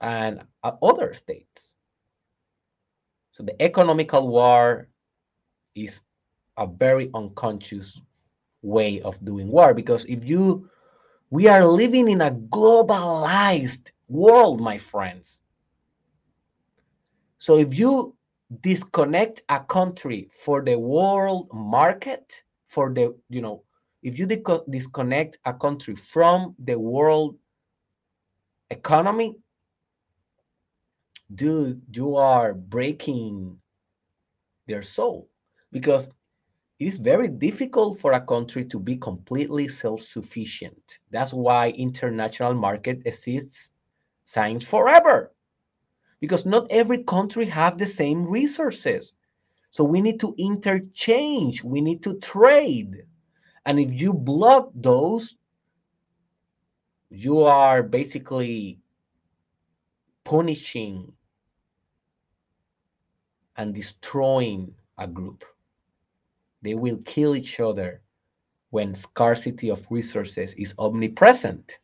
[0.00, 1.74] and uh, other states.
[3.32, 4.88] So the economical war
[5.74, 6.02] is
[6.56, 8.00] a very unconscious
[8.62, 10.68] way of doing war because if you
[11.30, 15.40] we are living in a globalized world my friends
[17.38, 18.14] so if you
[18.62, 23.62] disconnect a country for the world market for the you know
[24.02, 24.26] if you
[24.70, 27.36] disconnect a country from the world
[28.70, 29.36] economy
[31.32, 33.58] dude you are breaking
[34.66, 35.28] their soul
[35.72, 36.08] because
[36.78, 40.98] it is very difficult for a country to be completely self-sufficient.
[41.10, 43.72] That's why international market exists
[44.24, 45.32] since forever
[46.20, 49.12] because not every country have the same resources.
[49.70, 53.04] So we need to interchange we need to trade.
[53.66, 55.36] And if you block those
[57.10, 58.78] you are basically
[60.24, 61.12] punishing
[63.56, 65.44] and destroying a group.
[66.62, 68.00] They will kill each other
[68.70, 71.78] when scarcity of resources is omnipresent.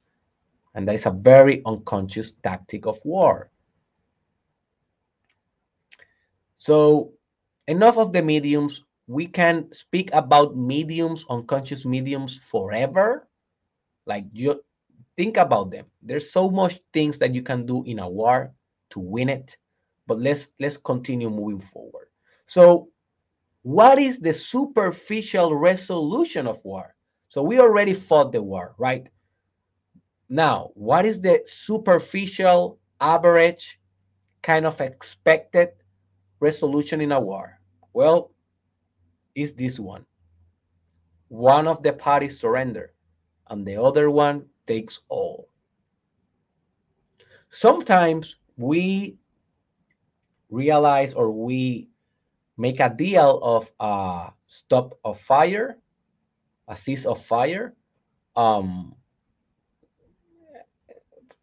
[0.74, 3.50] And that is a very unconscious tactic of war.
[6.56, 7.12] So,
[7.68, 8.82] enough of the mediums.
[9.06, 13.28] We can speak about mediums, unconscious mediums forever.
[14.06, 14.62] Like you
[15.20, 15.86] think about them.
[16.02, 18.54] There's so much things that you can do in a war
[18.90, 19.56] to win it
[20.10, 22.08] but let's let's continue moving forward.
[22.46, 22.88] So,
[23.62, 26.96] what is the superficial resolution of war?
[27.28, 29.06] So we already fought the war, right?
[30.28, 33.78] Now, what is the superficial, average,
[34.42, 35.68] kind of expected
[36.40, 37.60] resolution in a war?
[37.92, 38.32] Well,
[39.36, 40.06] is this one.
[41.28, 42.94] One of the parties surrender,
[43.48, 45.48] and the other one takes all.
[47.50, 49.18] Sometimes we
[50.48, 51.88] realize or we
[52.56, 55.78] make a deal of a stop of fire,
[56.68, 57.74] a cease of fire,
[58.36, 58.94] um,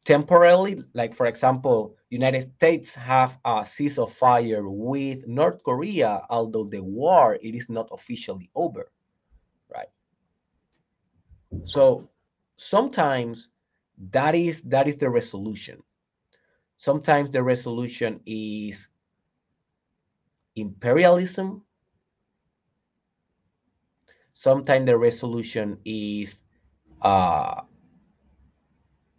[0.06, 6.64] temporarily, like for example, United States have a cease of fire with North Korea, although
[6.64, 8.90] the war it is not officially over,
[9.68, 9.92] right?
[11.64, 12.08] So
[12.58, 13.50] sometimes
[14.12, 15.84] that is that is the resolution.
[16.78, 18.88] Sometimes the resolution is
[20.56, 21.64] imperialism.
[24.34, 26.36] Sometimes the resolution is
[27.02, 27.62] uh,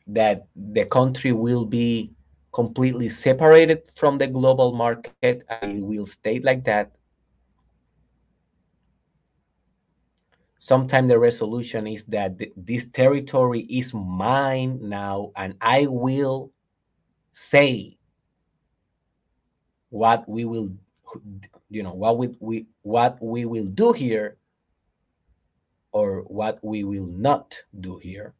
[0.07, 2.13] that the country will be
[2.53, 6.98] completely separated from the global market and it will stay like that.
[10.59, 16.51] Sometimes the resolution is that th this territory is mine now and I will
[17.33, 17.97] say
[19.91, 20.71] what we will
[21.71, 24.37] you know what we, we what we will do here
[25.93, 28.35] or what we will not do here.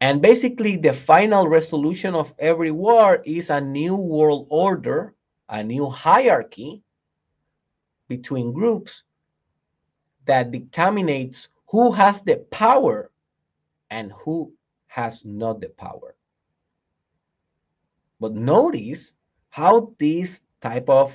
[0.00, 5.17] And basically the final resolution of every war is a new world order
[5.48, 6.82] a new hierarchy
[8.08, 9.02] between groups
[10.26, 13.10] that determines who has the power
[13.90, 14.52] and who
[14.88, 16.14] has not the power
[18.20, 19.14] but notice
[19.50, 21.14] how this type of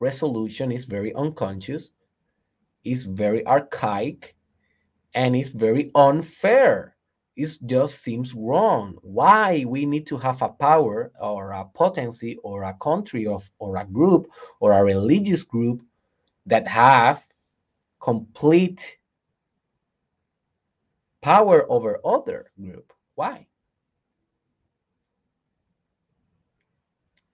[0.00, 1.90] resolution is very unconscious,
[2.84, 4.34] is very archaic,
[5.14, 6.93] and is very unfair.
[7.36, 8.96] It just seems wrong.
[9.02, 13.76] Why we need to have a power or a potency or a country of or
[13.76, 14.30] a group
[14.60, 15.82] or a religious group
[16.46, 17.24] that have
[18.00, 18.98] complete
[21.22, 22.92] power over other group.
[23.16, 23.46] Why?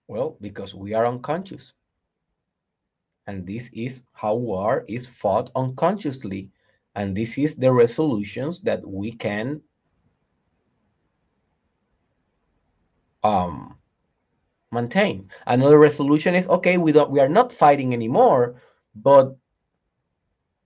[0.07, 1.73] Well, because we are unconscious.
[3.27, 6.49] And this is how war is fought unconsciously.
[6.95, 9.61] And this is the resolutions that we can
[13.23, 13.77] um,
[14.71, 15.29] maintain.
[15.47, 18.55] Another resolution is okay, we don't we are not fighting anymore,
[18.95, 19.35] but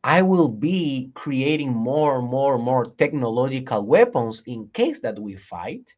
[0.04, 5.36] I will be creating more, and more, and more technological weapons in case that we
[5.36, 5.96] fight.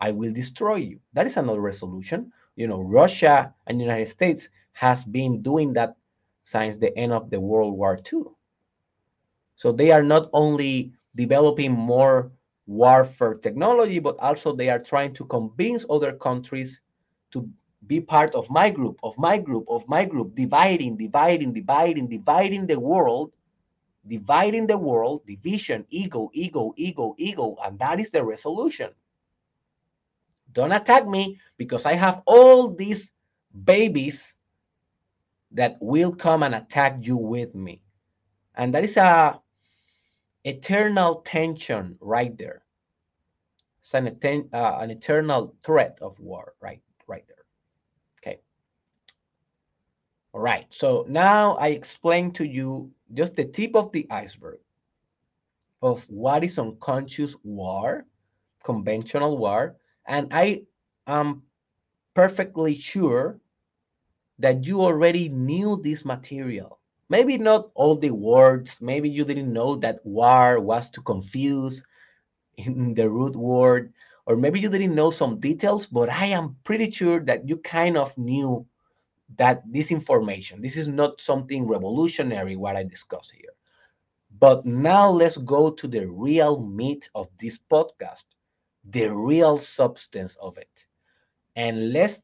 [0.00, 1.00] I will destroy you.
[1.14, 5.96] That is another resolution you know, Russia and the United States has been doing that
[6.44, 8.24] since the end of the World War II.
[9.56, 12.30] So they are not only developing more
[12.66, 16.80] warfare technology, but also they are trying to convince other countries
[17.30, 17.48] to
[17.86, 22.66] be part of my group, of my group, of my group, dividing, dividing, dividing, dividing
[22.66, 23.32] the world,
[24.08, 28.90] dividing the world, division, ego, ego, ego, ego, and that is the resolution.
[30.52, 33.10] Don't attack me because I have all these
[33.64, 34.34] babies
[35.52, 37.82] that will come and attack you with me.
[38.56, 39.40] And that is a
[40.44, 42.62] eternal tension right there.
[43.82, 44.18] It's an,
[44.52, 47.44] uh, an eternal threat of war right, right there.
[48.18, 48.40] Okay.
[50.32, 50.66] All right.
[50.70, 54.58] So now I explain to you just the tip of the iceberg
[55.82, 58.06] of what is unconscious war,
[58.64, 59.76] conventional war,
[60.06, 60.62] and I
[61.06, 61.42] am
[62.14, 63.38] perfectly sure
[64.38, 66.78] that you already knew this material.
[67.08, 71.82] Maybe not all the words, maybe you didn't know that war was to confuse
[72.56, 73.92] in the root word,
[74.26, 77.96] or maybe you didn't know some details, but I am pretty sure that you kind
[77.96, 78.66] of knew
[79.36, 83.54] that this information, this is not something revolutionary what I discuss here.
[84.38, 88.24] But now let's go to the real meat of this podcast,
[88.84, 90.84] the real substance of it.
[91.56, 92.20] And let's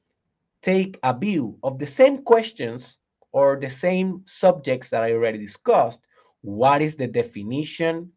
[0.62, 2.98] take a view of the same questions
[3.32, 6.06] or the same subjects that I already discussed.
[6.42, 8.12] What is the definition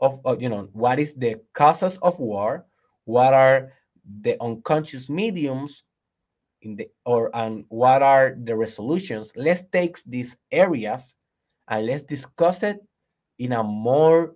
[0.00, 2.66] of, uh, you know, what is the causes of war?
[3.04, 3.72] What are
[4.22, 5.84] the unconscious mediums
[6.62, 9.32] in the, or and what are the resolutions?
[9.36, 11.14] Let's take these areas
[11.68, 12.80] and let's discuss it
[13.38, 14.34] in a more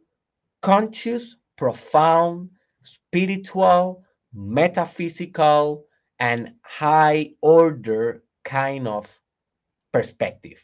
[0.63, 2.51] conscious, profound,
[2.83, 4.05] spiritual,
[4.35, 5.85] metaphysical,
[6.19, 9.20] and high order kind of
[9.93, 10.63] perspective.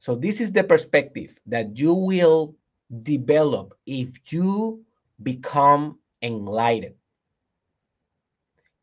[0.00, 2.54] So this is the perspective that you will
[3.02, 4.84] develop if you
[5.22, 6.94] become enlightened.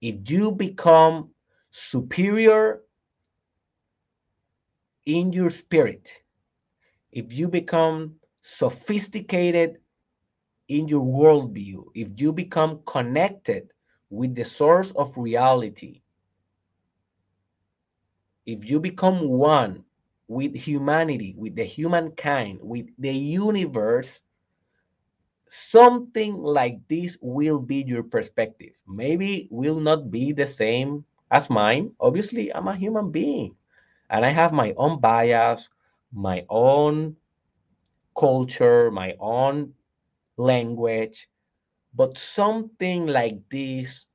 [0.01, 1.29] If you become
[1.71, 2.81] superior
[5.05, 6.09] in your spirit,
[7.11, 9.77] if you become sophisticated
[10.67, 13.71] in your worldview, if you become connected
[14.09, 16.02] with the source of reality,
[18.45, 19.83] if you become one
[20.27, 24.19] with humanity, with the humankind, with the universe,
[25.49, 28.73] something like this will be your perspective.
[28.87, 31.91] Maybe will not be the same as mine.
[31.99, 33.55] Obviously, I'm a human being
[34.09, 35.69] and I have my own bias,
[36.11, 37.15] my own
[38.17, 39.73] culture, my own
[40.37, 41.29] language,
[41.93, 44.05] but something like this,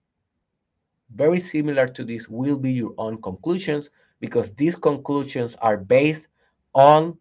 [1.14, 3.90] very similar to this, will be your own conclusions
[4.20, 6.28] because these conclusions are based
[6.74, 7.16] on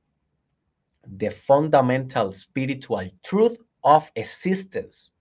[1.17, 5.11] the fundamental spiritual truth of existence.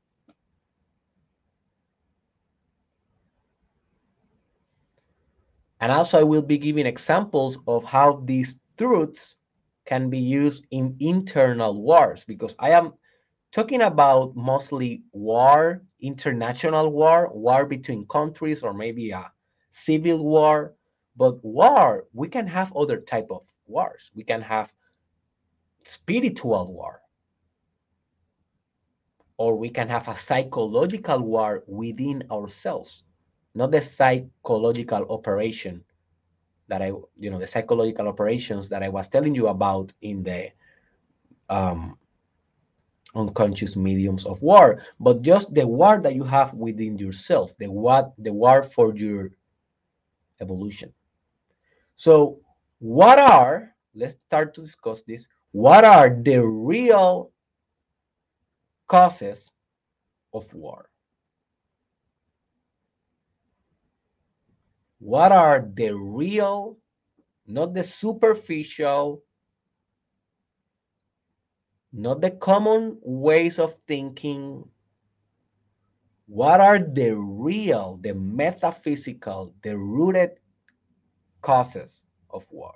[5.80, 9.36] And also I will be giving examples of how these truths
[9.84, 12.94] can be used in internal wars because I am
[13.52, 19.30] talking about mostly war, international war, war between countries or maybe a
[19.70, 20.74] civil war,
[21.16, 24.10] but war, we can have other type of wars.
[24.14, 24.72] We can have
[25.84, 27.00] spiritual war.
[29.38, 33.02] Or we can have a psychological war within ourselves,
[33.54, 35.84] not the psychological operation
[36.68, 40.50] that I, you know, the psychological operations that I was telling you about in the
[41.48, 41.98] um,
[43.14, 48.12] unconscious mediums of war, but just the war that you have within yourself, the what
[48.18, 49.30] the war for your
[50.40, 50.92] evolution.
[51.96, 52.40] So,
[52.78, 57.32] what are, let's start to discuss this, what are the real
[58.86, 59.50] causes
[60.32, 60.90] of war?
[64.98, 66.78] What are the real,
[67.46, 69.22] not the superficial,
[71.92, 74.64] not the common ways of thinking.
[76.26, 80.32] What are the real, the metaphysical, the rooted
[81.46, 82.74] causes of war?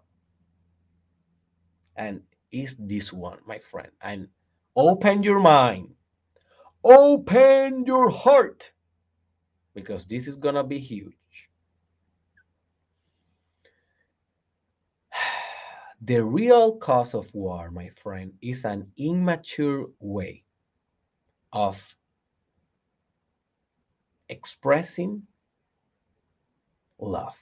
[1.96, 3.90] And is this one, my friend?
[4.00, 4.28] And
[4.76, 5.88] open your mind,
[6.84, 8.70] open your heart,
[9.74, 11.50] because this is going to be huge.
[16.02, 20.44] The real cause of war, my friend, is an immature way
[21.52, 21.76] of
[24.28, 25.26] expressing
[26.98, 27.36] love.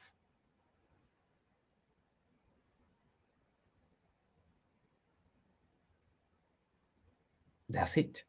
[7.68, 8.24] That's it.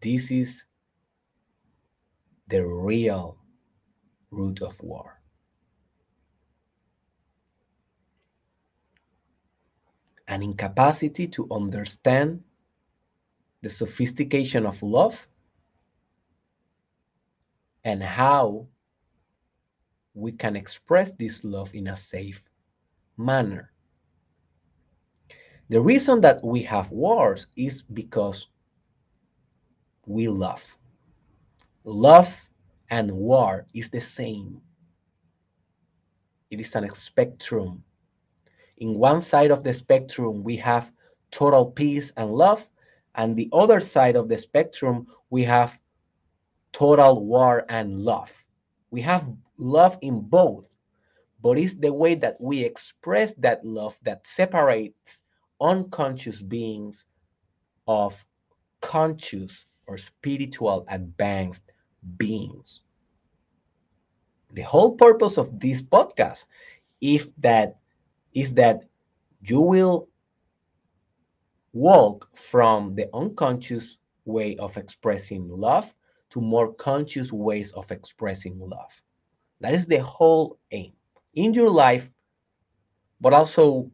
[0.00, 0.64] This is
[2.48, 3.38] the real
[4.30, 5.18] root of war.
[10.28, 12.44] an incapacity to understand
[13.62, 15.26] the sophistication of love
[17.82, 18.66] and how
[20.14, 22.42] we can express this love in a safe
[23.16, 23.72] manner.
[25.70, 28.46] The reason that we have wars is because
[30.06, 30.64] we love.
[31.84, 32.32] Love
[32.88, 34.62] and war is the same.
[36.50, 37.84] It is a spectrum.
[38.78, 40.90] In one side of the spectrum, we have
[41.30, 42.66] total peace and love,
[43.14, 45.78] and the other side of the spectrum, we have
[46.72, 48.32] total war and love.
[48.90, 49.26] We have
[49.58, 50.64] love in both,
[51.42, 55.20] but it's the way that we express that love that separates
[55.60, 57.04] unconscious beings
[57.86, 58.24] of
[58.80, 61.72] conscious or spiritual advanced
[62.16, 62.80] beings.
[64.52, 66.46] The whole purpose of this podcast
[67.00, 67.76] if that
[68.34, 68.88] is that
[69.42, 70.08] you will
[71.72, 75.92] walk from the unconscious way of expressing love
[76.30, 79.02] to more conscious ways of expressing love.
[79.60, 80.92] That is the whole aim
[81.34, 82.08] in your life,
[83.20, 83.90] but also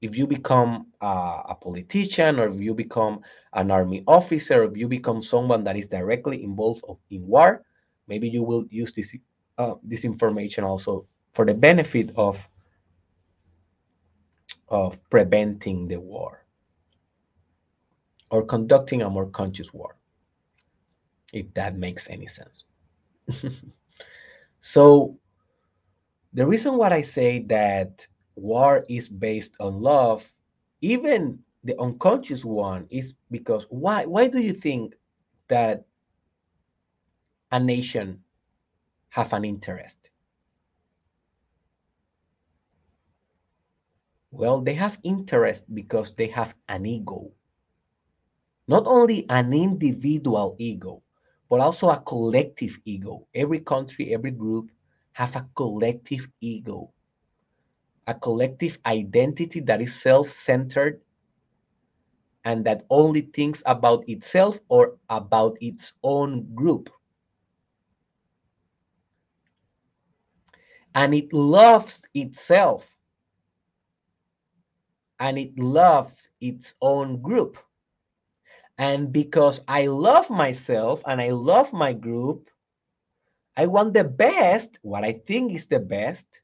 [0.00, 3.20] if you become uh, a politician or if you become
[3.54, 7.64] an army officer, if you become someone that is directly involved of, in war,
[8.06, 9.14] maybe you will use this
[9.58, 12.48] uh, this information also for the benefit of
[14.68, 16.44] of preventing the war
[18.30, 19.96] or conducting a more conscious war,
[21.32, 22.64] if that makes any sense.
[24.60, 25.18] so
[26.34, 28.06] the reason why I say that
[28.38, 30.32] war is based on love,
[30.80, 34.96] even the unconscious one, is because why why do you think
[35.48, 35.86] that
[37.52, 38.24] a nation
[39.10, 40.10] have an interest?
[44.30, 47.32] Well, they have interest because they have an ego.
[48.68, 51.02] Not only an individual ego,
[51.48, 53.26] but also a collective ego.
[53.34, 54.70] Every country, every group
[55.12, 56.92] have a collective ego
[58.08, 61.02] a collective identity that is self centered
[62.44, 66.90] and that only thinks about itself or about its own group.
[70.94, 72.98] And it loves itself
[75.20, 77.58] and it loves its own group.
[78.78, 82.50] And because I love myself and I love my group,
[83.56, 86.40] I want the best, what I think is the best,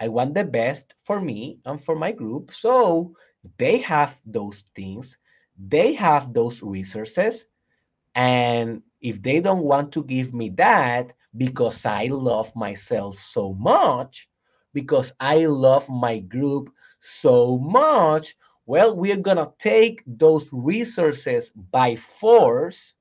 [0.00, 2.52] I want the best for me and for my group.
[2.52, 3.16] So
[3.58, 5.18] they have those things,
[5.58, 7.46] they have those resources.
[8.14, 14.28] And if they don't want to give me that because I love myself so much,
[14.72, 16.70] because I love my group
[17.00, 18.36] so much,
[18.66, 22.94] well, we're going to take those resources by force.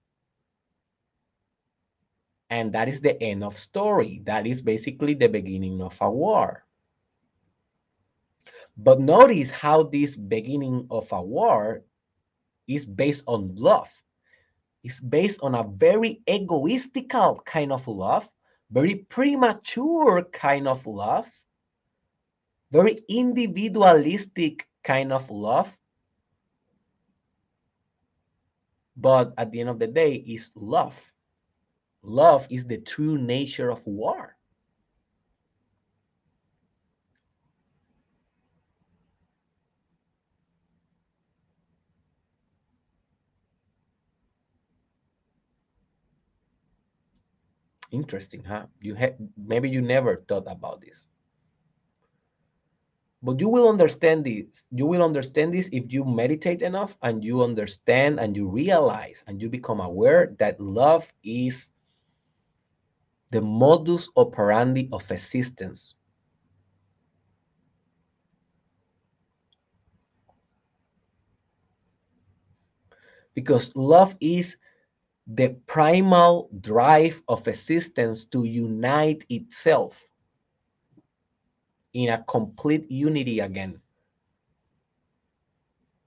[2.50, 4.22] And that is the end of story.
[4.26, 6.65] That is basically the beginning of a war.
[8.78, 11.84] But notice how this beginning of a war
[12.68, 13.90] is based on love.
[14.84, 18.30] It's based on a very egoistical kind of love,
[18.72, 21.28] very premature kind of love,
[22.72, 25.76] very individualistic kind of love.
[28.98, 31.00] But at the end of the day, is love.
[32.04, 34.35] Love is the true nature of war.
[47.96, 48.66] Interesting, huh?
[48.82, 51.08] You have maybe you never thought about this.
[53.24, 54.66] But you will understand this.
[54.70, 59.42] You will understand this if you meditate enough and you understand and you realize and
[59.42, 61.70] you become aware that love is
[63.32, 65.96] the modus operandi of existence.
[73.34, 74.58] Because love is
[75.28, 80.02] the primal drive of existence to unite itself
[81.94, 83.80] in a complete unity again.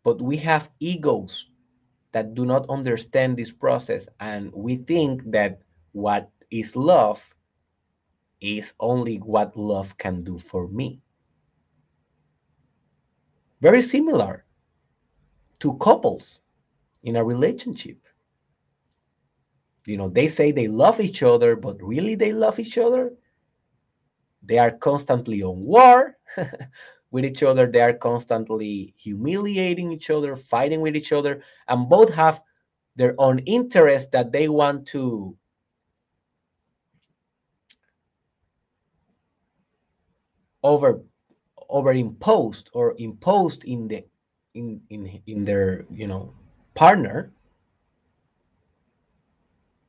[0.04, 1.48] But we have egos
[2.12, 5.62] that do not understand this process, and we think that
[5.92, 7.20] what is love
[8.40, 11.00] is only what love can do for me.
[13.60, 14.44] Very similar
[15.58, 16.40] to couples
[17.02, 17.98] in a relationship
[19.88, 23.12] you know they say they love each other but really they love each other?
[24.42, 26.16] They are constantly on war
[27.10, 27.66] with each other.
[27.66, 32.42] They are constantly humiliating each other fighting with each other and both have
[32.96, 35.36] their own interests that they want to
[40.62, 41.02] over
[41.70, 44.04] overimposed or imposed in the
[44.54, 46.32] in in in their you know
[46.74, 47.32] partner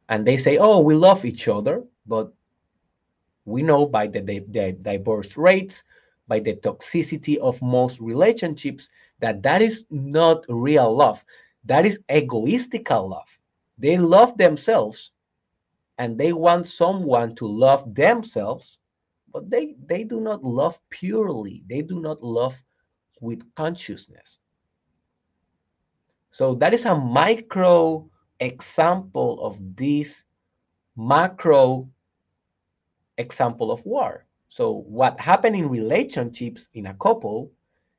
[0.09, 2.33] and they say oh we love each other but
[3.45, 5.83] we know by the, the, the divorce rates
[6.27, 8.89] by the toxicity of most relationships
[9.19, 11.23] that that is not real love.
[11.65, 13.27] That is egoistical love.
[13.77, 15.11] They love themselves
[15.97, 18.77] and they want someone to love themselves
[19.33, 21.63] but they they do not love purely.
[21.69, 22.55] They do not love
[23.21, 24.39] with consciousness.
[26.31, 30.23] So that is a micro example of this
[30.95, 31.89] macro
[33.17, 37.51] example of war so what happened in relationships in a couple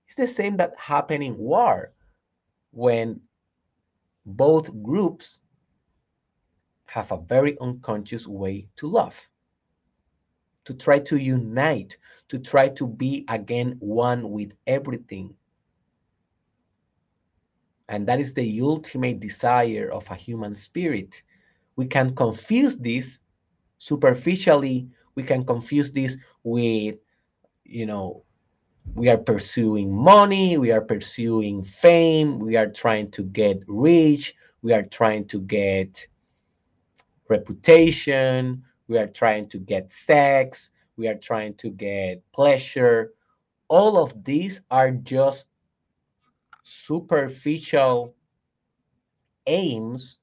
[0.09, 1.93] is the same that happened in war
[2.73, 3.21] when
[4.27, 5.41] both groups
[6.87, 9.17] have a very unconscious way to love
[10.65, 11.97] to try to unite,
[12.29, 15.35] to try to be again one with everything.
[17.91, 21.23] And that is the ultimate desire of a human spirit.
[21.75, 23.19] We can confuse this
[23.79, 26.95] superficially, we can confuse this with,
[27.65, 28.23] you know,
[28.95, 34.73] we are pursuing money, we are pursuing fame, we are trying to get rich, we
[34.73, 36.07] are trying to get
[37.29, 43.15] reputation, we are trying to get sex, we are trying to get pleasure.
[43.67, 45.47] All of these are just
[46.65, 48.15] superficial
[49.47, 50.19] aims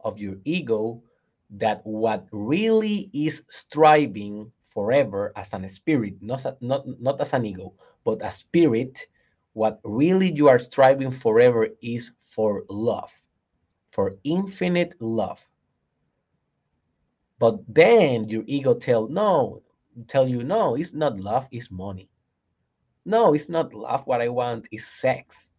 [0.00, 1.02] of your ego
[1.50, 7.74] that what really is striving forever as an spirit, not, not, not as an ego,
[8.04, 9.06] but a spirit,
[9.52, 13.12] what really you are striving forever is for love,
[13.90, 15.46] for infinite love.
[17.38, 19.62] But then your ego tell no,
[20.08, 22.08] tell you no, it's not love, it's money.
[23.04, 24.06] No, it's not love.
[24.06, 25.51] What I want is sex.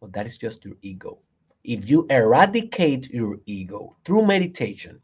[0.00, 1.18] But that is just your ego.
[1.64, 5.00] If you eradicate your ego through meditation,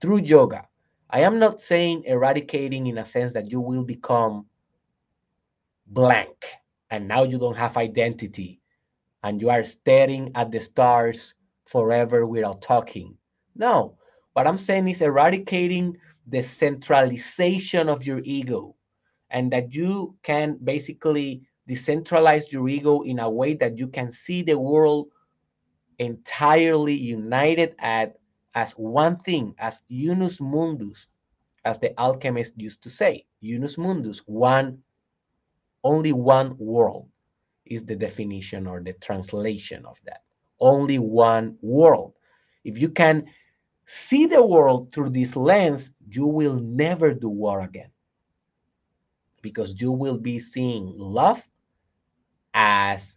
[0.00, 0.66] through yoga,
[1.10, 4.46] I am not saying eradicating in a sense that you will become
[5.86, 6.46] blank
[6.90, 8.60] and now you don't have identity
[9.22, 11.34] and you are staring at the stars
[11.66, 13.16] forever without talking.
[13.54, 13.96] No,
[14.32, 18.76] what I'm saying is eradicating the centralization of your ego
[19.30, 24.42] and that you can basically decentralize your ego in a way that you can see
[24.42, 25.08] the world
[26.00, 28.18] entirely united at
[28.54, 31.06] as one thing, as unus mundus,
[31.64, 33.24] as the alchemist used to say.
[33.40, 34.78] Unus mundus, one,
[35.84, 37.08] only one world
[37.66, 40.22] is the definition or the translation of that.
[40.58, 42.14] Only one world.
[42.64, 43.26] If you can
[43.86, 47.90] see the world through this lens, you will never do war again.
[49.42, 51.42] Because you will be seeing love
[52.54, 53.16] as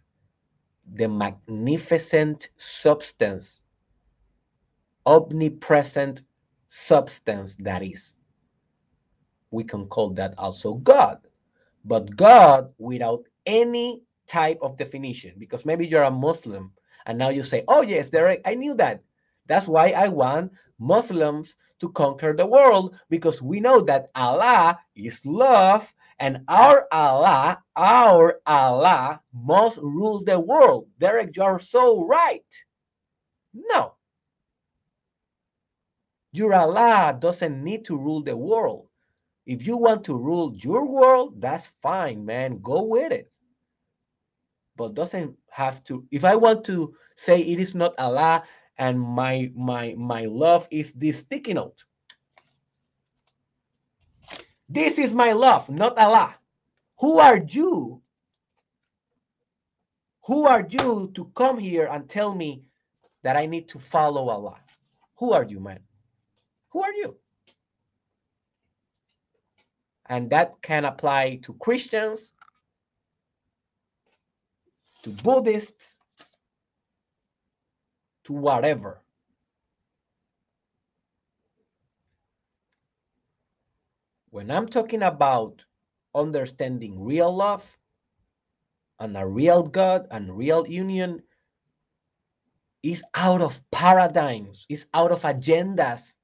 [0.94, 3.60] the magnificent substance,
[5.06, 6.22] omnipresent
[6.68, 8.12] substance that is.
[9.50, 11.18] We can call that also God.
[11.84, 16.72] But God without any type of definition, because maybe you're a Muslim
[17.06, 19.02] and now you say, oh, yes, Derek, I knew that.
[19.46, 25.20] That's why I want Muslims to conquer the world because we know that Allah is
[25.24, 25.86] love
[26.18, 30.88] and our Allah, our Allah must rule the world.
[30.98, 32.46] Derek, you're so right.
[33.52, 33.94] No.
[36.32, 38.88] Your Allah doesn't need to rule the world.
[39.46, 42.60] If you want to rule your world, that's fine, man.
[42.62, 43.30] Go with it.
[44.76, 46.04] But doesn't have to.
[46.10, 48.42] If I want to say it is not Allah
[48.78, 51.84] and my my my love is this sticky note
[54.68, 56.34] this is my love not allah.
[57.00, 58.02] Who are you?
[60.26, 62.64] Who are you to come here and tell me
[63.22, 64.56] that i need to follow allah?
[65.18, 65.80] Who are you man?
[66.70, 67.16] Who are you?
[70.06, 72.32] And that can apply to christians
[75.04, 75.94] to buddhists
[78.24, 79.03] to whatever.
[84.34, 85.62] When I'm talking about
[86.12, 87.64] understanding real love
[88.98, 91.22] and a real God and real union,
[92.82, 96.14] is out of paradigms, is out of agendas.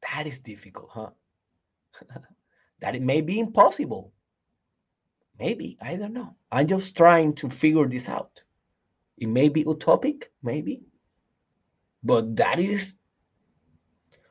[0.00, 1.10] That is difficult, huh?
[2.80, 4.14] that it may be impossible.
[5.38, 6.36] Maybe, I don't know.
[6.50, 8.42] I'm just trying to figure this out.
[9.18, 10.80] It may be utopic, maybe,
[12.02, 12.94] but that is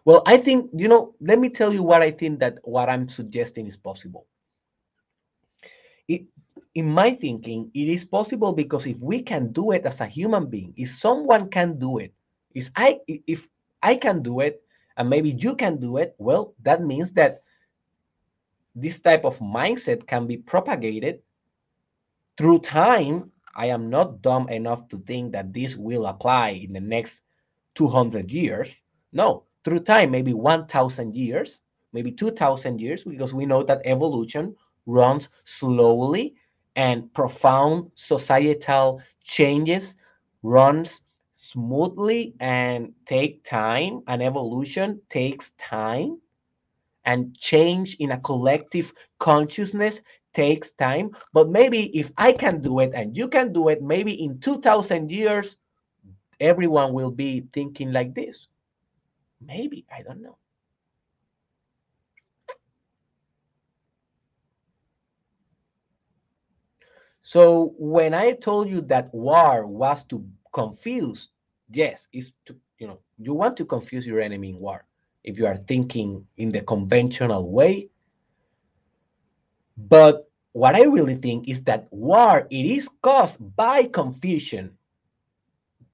[0.05, 3.07] Well, I think, you know, let me tell you what I think that what I'm
[3.07, 4.27] suggesting is possible.
[6.07, 6.23] It,
[6.75, 10.47] in my thinking, it is possible because if we can do it as a human
[10.47, 12.13] being, if someone can do it,
[12.53, 13.47] is I if
[13.81, 14.61] I can do it
[14.97, 17.43] and maybe you can do it, well, that means that
[18.75, 21.21] this type of mindset can be propagated
[22.37, 23.31] through time.
[23.55, 27.21] I am not dumb enough to think that this will apply in the next
[27.75, 28.81] 200 years.
[29.11, 31.61] No, through time, maybe 1,000 years,
[31.93, 34.55] maybe 2,000 years, because we know that evolution
[34.85, 36.35] runs slowly
[36.75, 39.95] and profound societal changes
[40.43, 41.01] runs
[41.35, 46.19] smoothly and take time and evolution takes time.
[47.05, 50.01] And change in a collective consciousness
[50.33, 51.11] takes time.
[51.33, 55.11] But maybe if i can do it and you can do it maybe in 2000
[55.11, 55.57] years
[56.39, 58.47] everyone will be thinking like this
[59.45, 60.37] maybe i don't know.
[67.21, 71.29] So when i told you that war was to confuse
[71.71, 74.85] yes it's to you know you want to confuse your enemy in war
[75.23, 77.89] if you are thinking in the conventional way.
[79.77, 84.77] But what i really think is that war it is caused by confusion.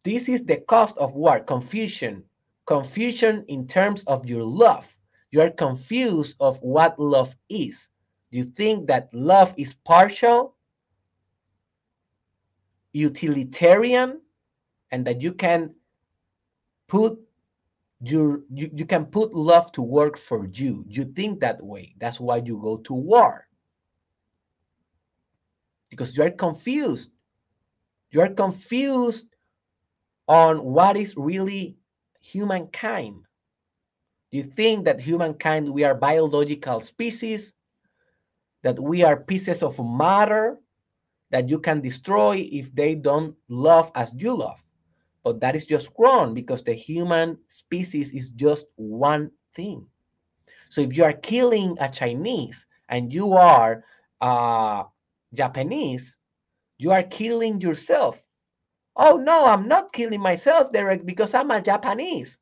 [0.03, 2.23] This is the cost of war confusion
[2.69, 4.85] confusion in terms of your love.
[5.31, 7.89] You are confused of what love is.
[8.29, 10.55] You think that love is partial
[12.93, 14.21] utilitarian
[14.91, 15.73] and that you can
[16.87, 17.17] put
[18.01, 20.85] your you, you can put love to work for you.
[20.87, 21.95] You think that way.
[21.99, 23.47] That's why you go to war.
[25.89, 27.09] Because you are confused.
[28.11, 29.25] You are confused
[30.27, 31.78] on what is really
[32.19, 33.23] humankind
[34.31, 37.53] you think that humankind we are biological species
[38.63, 40.57] that we are pieces of matter
[41.31, 44.59] that you can destroy if they don't love as you love
[45.23, 49.85] but that is just wrong because the human species is just one thing.
[50.69, 53.83] So if you are killing a Chinese and you are
[54.21, 54.83] uh,
[55.33, 56.17] Japanese,
[56.77, 58.21] you are killing yourself.
[58.99, 62.37] Oh no, I'm not killing myself, Derek, because I'm a Japanese.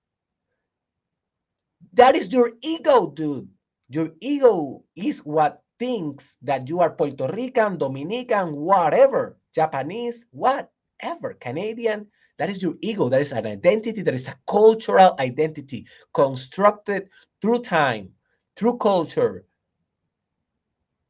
[1.94, 3.48] That is your ego, dude.
[3.90, 12.08] Your ego is what thinks that you are Puerto Rican, Dominican, whatever, Japanese, whatever, Canadian,
[12.38, 13.10] that is your ego.
[13.10, 14.02] That is an identity.
[14.04, 17.10] That is a cultural identity constructed
[17.42, 18.10] through time,
[18.56, 19.46] through culture.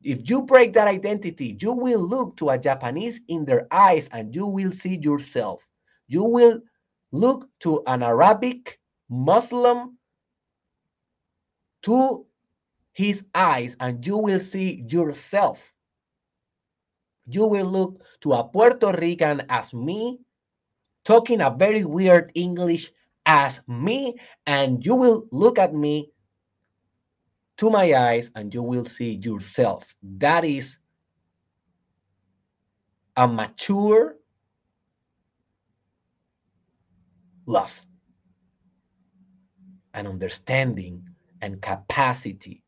[0.03, 4.33] If you break that identity, you will look to a Japanese in their eyes and
[4.35, 5.61] you will see yourself.
[6.07, 6.61] You will
[7.11, 8.79] look to an Arabic
[9.09, 9.97] Muslim
[11.83, 12.25] to
[12.93, 15.73] his eyes and you will see yourself.
[17.25, 20.19] You will look to a Puerto Rican as me
[21.07, 22.91] talking a very weird English
[23.25, 26.11] as me, and you will look at me
[27.57, 29.83] to my eyes and you will see yourself.
[30.03, 30.77] That is
[33.15, 34.15] a mature
[37.45, 37.73] love
[39.93, 41.07] and understanding
[41.41, 42.63] and capacity.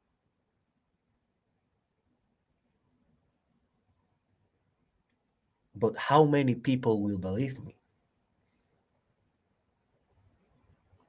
[5.75, 7.75] But how many people will believe me?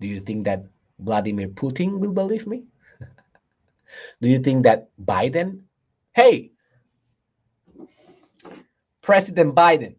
[0.00, 0.64] Do you think that
[0.98, 2.69] Vladimir Putin will believe me?
[4.20, 5.62] Do you think that Biden,
[6.12, 6.52] hey,
[9.02, 9.96] President Biden,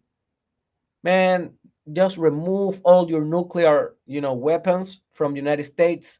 [1.04, 1.54] man,
[1.94, 6.20] just remove all your nuclear, you know, weapons from the United States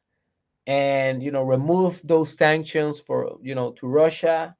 [0.68, 4.56] and, you know, remove those sanctions for, you know, to Russia,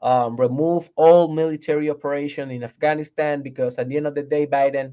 [0.00, 4.92] um, remove all military operation in Afghanistan because at the end of the day, Biden,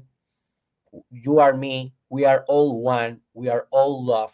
[1.10, 4.32] you are me, we are all one, we are all love,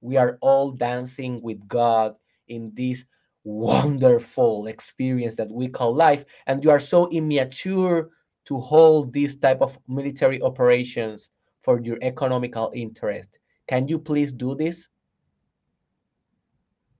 [0.00, 2.16] we are all dancing with God
[2.48, 3.04] in this
[3.44, 6.24] wonderful experience that we call life.
[6.46, 8.10] And you are so immature
[8.46, 11.30] to hold this type of military operations
[11.62, 13.38] for your economical interest.
[13.68, 14.88] Can you please do this?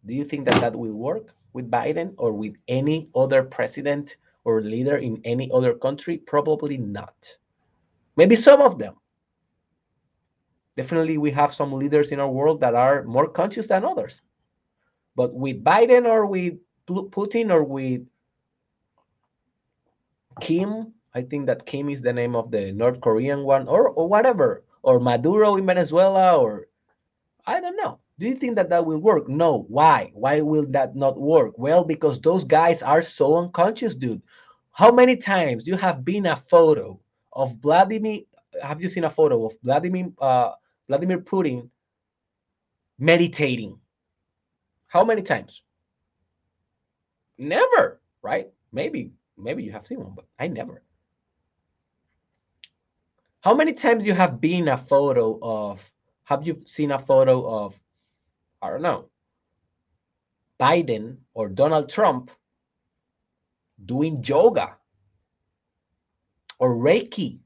[0.07, 4.61] Do you think that that will work with Biden or with any other president or
[4.61, 6.19] leader in any other country?
[6.19, 7.39] Probably not.
[8.17, 8.95] Maybe some of them.
[10.77, 14.23] Definitely, we have some leaders in our world that are more conscious than others.
[15.17, 16.55] But with Biden or with
[16.87, 18.03] Putin or with
[20.41, 24.07] Kim, I think that Kim is the name of the North Korean one, or, or
[24.07, 26.69] whatever, or Maduro in Venezuela, or
[27.47, 27.99] I don't know.
[28.19, 29.29] Do you think that that will work?
[29.29, 29.65] No.
[29.69, 30.11] Why?
[30.15, 31.59] Why will that not work?
[31.59, 34.23] Well, because those guys are so unconscious, dude.
[34.73, 37.01] How many times you have been a photo
[37.33, 38.21] of Vladimir?
[38.63, 40.53] Have you seen a photo of Vladimir uh,
[40.89, 41.69] Vladimir Putin
[42.99, 43.79] meditating?
[44.89, 45.63] How many times?
[47.39, 48.49] Never, right?
[48.73, 50.83] Maybe, maybe you have seen one, but I never.
[53.41, 55.81] How many times you have been a photo of?
[56.25, 57.79] Have you seen a photo of?
[58.61, 59.09] I don't know.
[60.59, 62.31] Biden or Donald Trump
[63.85, 64.77] doing yoga
[66.59, 67.39] or Reiki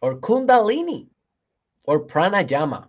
[0.00, 1.08] or Kundalini
[1.84, 2.88] or Pranayama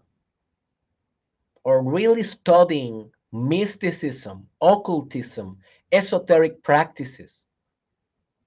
[1.66, 5.58] or really studying mysticism, occultism,
[5.92, 7.46] esoteric practices,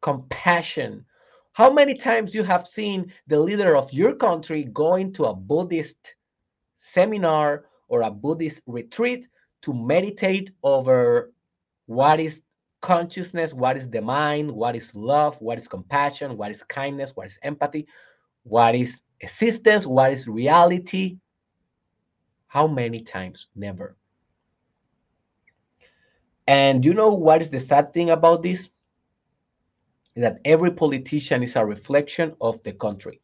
[0.01, 1.05] compassion.
[1.53, 6.15] How many times you have seen the leader of your country going to a Buddhist
[6.79, 9.29] seminar or a Buddhist retreat
[9.63, 11.33] to meditate over
[11.87, 12.41] what is
[12.81, 17.27] consciousness, what is the mind, what is love, what is compassion, what is kindness, what
[17.27, 17.89] is empathy,
[18.45, 21.19] what is existence, what is reality.
[22.49, 23.47] How many times?
[23.55, 23.97] Never.
[26.47, 28.71] And you know what is the sad thing about this?
[30.17, 33.21] That every politician is a reflection of the country.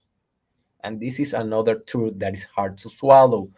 [0.84, 3.48] And this is another truth that is hard to swallow.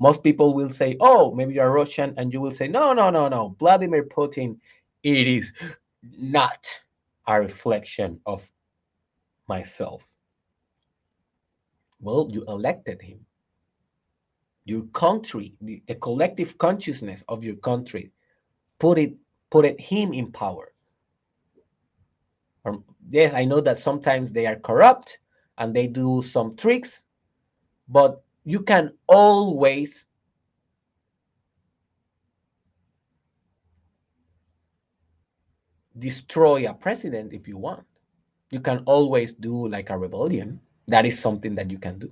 [0.00, 3.28] Most people will say, oh, maybe you're Russian, and you will say, no, no, no,
[3.28, 3.54] no.
[3.60, 4.58] Vladimir Putin,
[5.04, 5.52] it is
[6.02, 6.66] not
[7.28, 8.42] a reflection of
[9.46, 10.02] myself.
[12.00, 13.24] Well, you elected him.
[14.64, 18.12] Your country, the, the collective consciousness of your country,
[18.78, 19.14] put it
[19.50, 20.72] put it him in power.
[22.64, 25.18] Um, yes, I know that sometimes they are corrupt
[25.58, 27.02] and they do some tricks,
[27.88, 30.06] but you can always
[35.98, 37.84] destroy a president if you want.
[38.50, 40.60] You can always do like a rebellion.
[40.88, 42.10] That is something that you can do.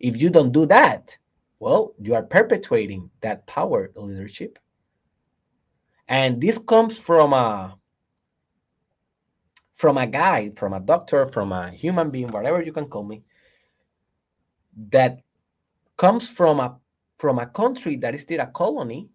[0.00, 1.16] If you don't do that,
[1.60, 4.58] well, you are perpetuating that power leadership.
[6.08, 7.76] And this comes from a
[9.74, 13.22] from a guy, from a doctor, from a human being, whatever you can call me,
[14.90, 15.20] that
[15.96, 16.76] comes from a
[17.18, 19.08] from a country that is still a colony.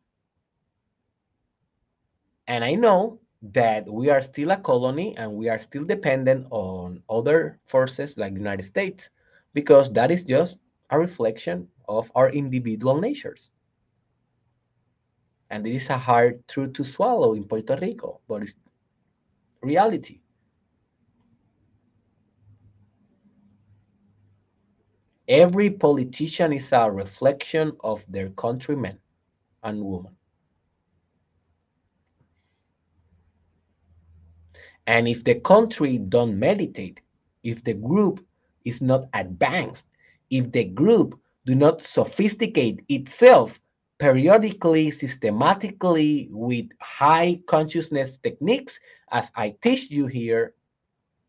[2.47, 7.01] And I know that we are still a colony and we are still dependent on
[7.09, 9.09] other forces like the United States
[9.53, 10.57] because that is just
[10.89, 13.49] a reflection of our individual natures.
[15.49, 18.55] And it is a hard truth to swallow in Puerto Rico, but it's
[19.61, 20.19] reality.
[25.27, 28.99] Every politician is a reflection of their countrymen
[29.63, 30.15] and women.
[34.85, 36.99] And if the country don't meditate,
[37.43, 38.25] if the group
[38.65, 39.87] is not advanced,
[40.29, 43.59] if the group do not sophisticate itself
[43.99, 48.79] periodically, systematically with high consciousness techniques,
[49.11, 50.55] as I teach you here,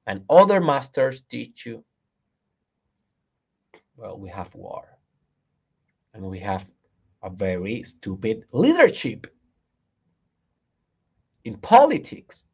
[0.06, 1.84] and other masters teach you,
[3.96, 4.98] well, we have war.
[6.14, 6.66] And we have
[7.22, 9.26] a very stupid leadership
[11.44, 12.44] in politics,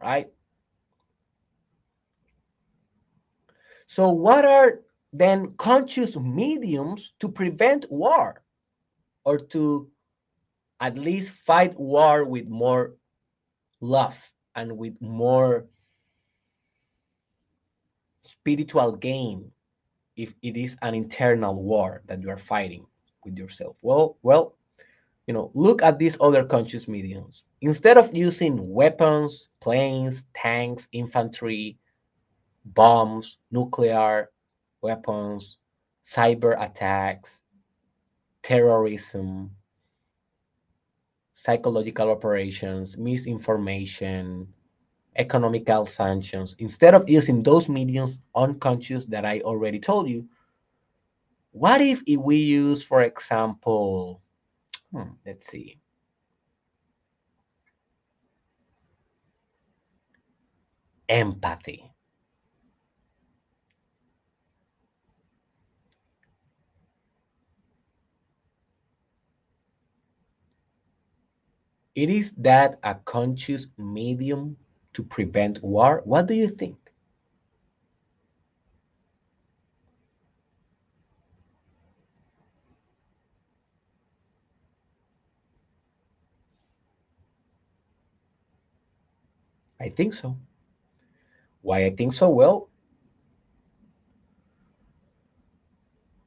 [0.00, 0.28] right?
[3.86, 4.80] So, what are
[5.14, 8.42] then conscious mediums to prevent war
[9.24, 9.88] or to
[10.80, 12.94] at least fight war with more
[13.80, 14.18] love
[14.56, 15.66] and with more
[18.22, 19.50] spiritual gain
[20.16, 22.84] if it is an internal war that you are fighting
[23.24, 23.76] with yourself.
[23.82, 24.56] Well well
[25.28, 27.44] you know look at these other conscious mediums.
[27.60, 31.78] Instead of using weapons planes tanks infantry
[32.64, 34.28] bombs nuclear
[34.84, 35.58] weapons
[36.04, 37.40] cyber attacks
[38.42, 39.50] terrorism
[41.34, 44.46] psychological operations misinformation
[45.16, 50.26] economical sanctions, instead of using those mediums unconscious that I already told you,
[51.52, 54.20] what if, we use, for example,
[54.92, 55.78] hmm, let's see.
[61.08, 61.93] Empathy.
[71.94, 74.56] it is that a conscious medium
[74.94, 76.02] to prevent war?
[76.04, 76.76] What do you think?
[89.78, 90.36] I think so.
[91.62, 92.30] Why I think so?
[92.30, 92.68] Well,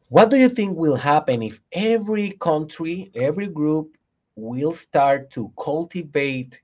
[0.10, 3.98] what do you think will happen if every country, every group,
[4.38, 6.62] will start to cultivate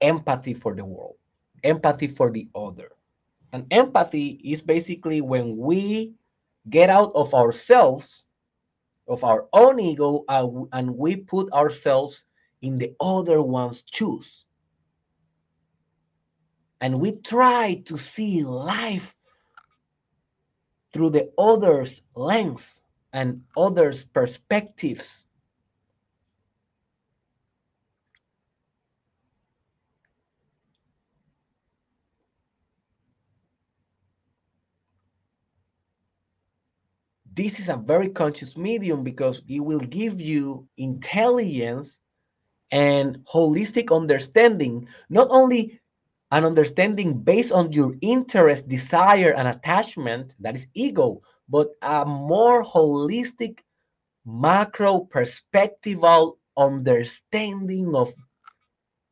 [0.00, 1.16] empathy for the world,
[1.64, 2.92] empathy for the other?
[3.52, 6.14] And empathy is basically when we
[6.70, 8.22] get out of ourselves,
[9.08, 12.24] of our own ego, uh, and we put ourselves
[12.62, 14.44] in the other one's shoes.
[16.80, 19.14] And we try to see life
[20.92, 22.82] through the other's lens
[23.12, 25.26] and others' perspectives.
[37.34, 41.98] This is a very conscious medium because it will give you intelligence
[42.70, 45.80] and holistic understanding, not only
[46.30, 52.64] an understanding based on your interest, desire, and attachment, that is ego, but a more
[52.64, 53.58] holistic,
[54.24, 58.12] macro perspectival understanding of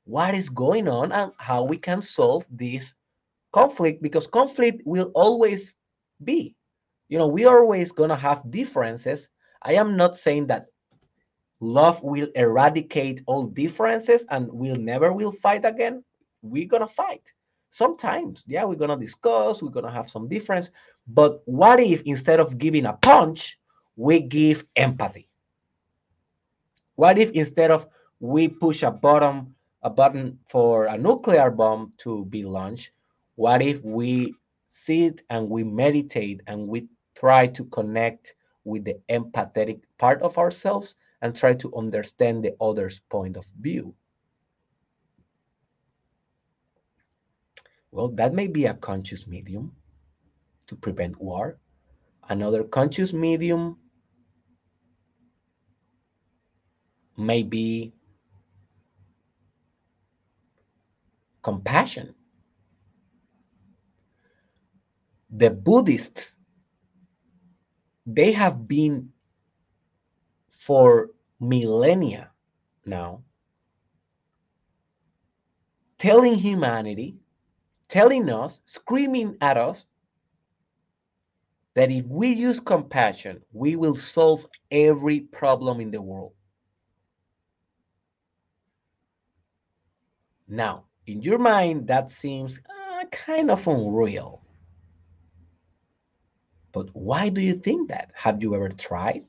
[0.04, 2.92] what is going on and how we can solve this
[3.52, 5.74] conflict because conflict will always
[6.22, 6.54] be.
[7.10, 9.28] You know, we always going to have differences.
[9.62, 10.66] I am not saying that
[11.60, 16.02] love will eradicate all differences and we'll never will fight again.
[16.42, 17.32] We're gonna fight.
[17.70, 20.70] Sometimes yeah we're gonna discuss we're gonna have some difference
[21.06, 23.58] but what if instead of giving a punch
[23.96, 25.28] we give empathy?
[26.96, 27.86] What if instead of
[28.18, 32.90] we push a button a button for a nuclear bomb to be launched
[33.36, 34.34] what if we
[34.68, 36.86] sit and we meditate and we
[37.20, 43.00] try to connect with the empathetic part of ourselves and try to understand the other's
[43.10, 43.94] point of view
[47.92, 49.74] Well, that may be a conscious medium
[50.68, 51.58] to prevent war.
[52.28, 53.78] Another conscious medium
[57.16, 57.92] may be
[61.42, 62.14] compassion.
[65.30, 66.36] The Buddhists,
[68.06, 69.10] they have been
[70.50, 72.30] for millennia
[72.84, 73.22] now
[75.98, 77.16] telling humanity
[77.90, 79.84] telling us, screaming at us,
[81.74, 86.32] that if we use compassion, we will solve every problem in the world.
[90.48, 94.39] Now, in your mind, that seems uh, kind of unreal.
[96.72, 98.12] But why do you think that?
[98.14, 99.24] Have you ever tried?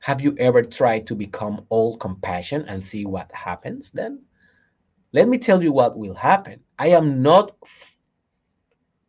[0.00, 4.22] Have you ever tried to become all compassion and see what happens then?
[5.12, 6.60] Let me tell you what will happen.
[6.78, 7.56] I am not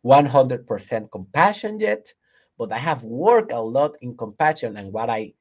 [0.04, 2.12] 100% compassion yet,
[2.56, 4.76] but I have worked a lot in compassion.
[4.76, 5.34] And what I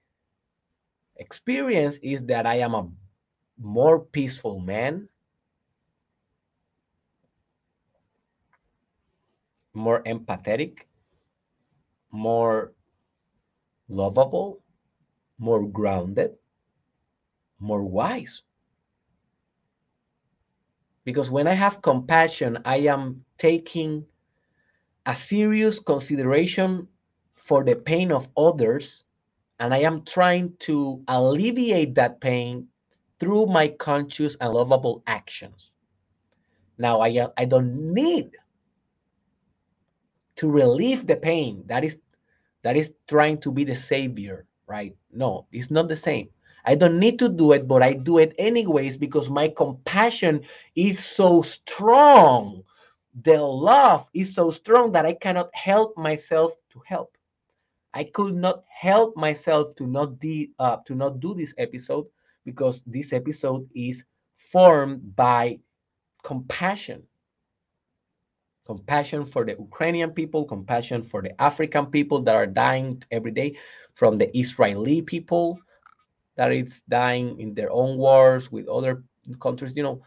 [1.15, 2.87] experience is that I am a
[3.59, 5.07] more peaceful man,
[9.77, 10.89] more empathetic,
[12.11, 12.73] more
[13.87, 14.59] lovable,
[15.37, 16.31] more grounded,
[17.59, 18.41] more wise.
[21.05, 24.03] Because when I have compassion, I am taking
[25.05, 26.87] a serious consideration
[27.35, 29.05] for the pain of others,
[29.59, 32.67] and I am trying to alleviate that pain
[33.19, 35.71] through my conscious and lovable actions.
[36.77, 38.35] Now, I, I don't need
[40.37, 41.63] to relieve the pain.
[41.67, 41.99] That is
[42.63, 44.95] that is trying to be the savior, right?
[45.11, 46.29] No, it's not the same.
[46.65, 50.43] I don't need to do it, but I do it anyways because my compassion
[50.75, 52.63] is so strong.
[53.23, 57.17] The love is so strong that I cannot help myself to help.
[57.93, 62.05] I could not help myself to not de, uh, to not do this episode
[62.43, 64.03] because this episode is
[64.51, 65.59] formed by
[66.23, 67.03] compassion.
[68.67, 73.55] Compassion for the Ukrainian people, compassion for the African people that are dying every day,
[73.93, 75.57] from the Israeli people,
[76.35, 79.03] that is dying in their own wars with other
[79.39, 80.01] countries you know.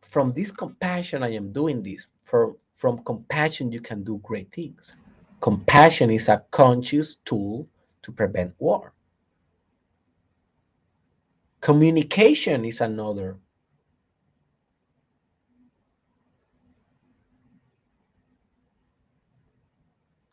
[0.00, 2.06] From this compassion i am doing this.
[2.24, 4.94] For from compassion you can do great things.
[5.42, 7.68] Compassion is a conscious tool
[8.02, 8.94] to prevent war.
[11.60, 13.36] Communication is another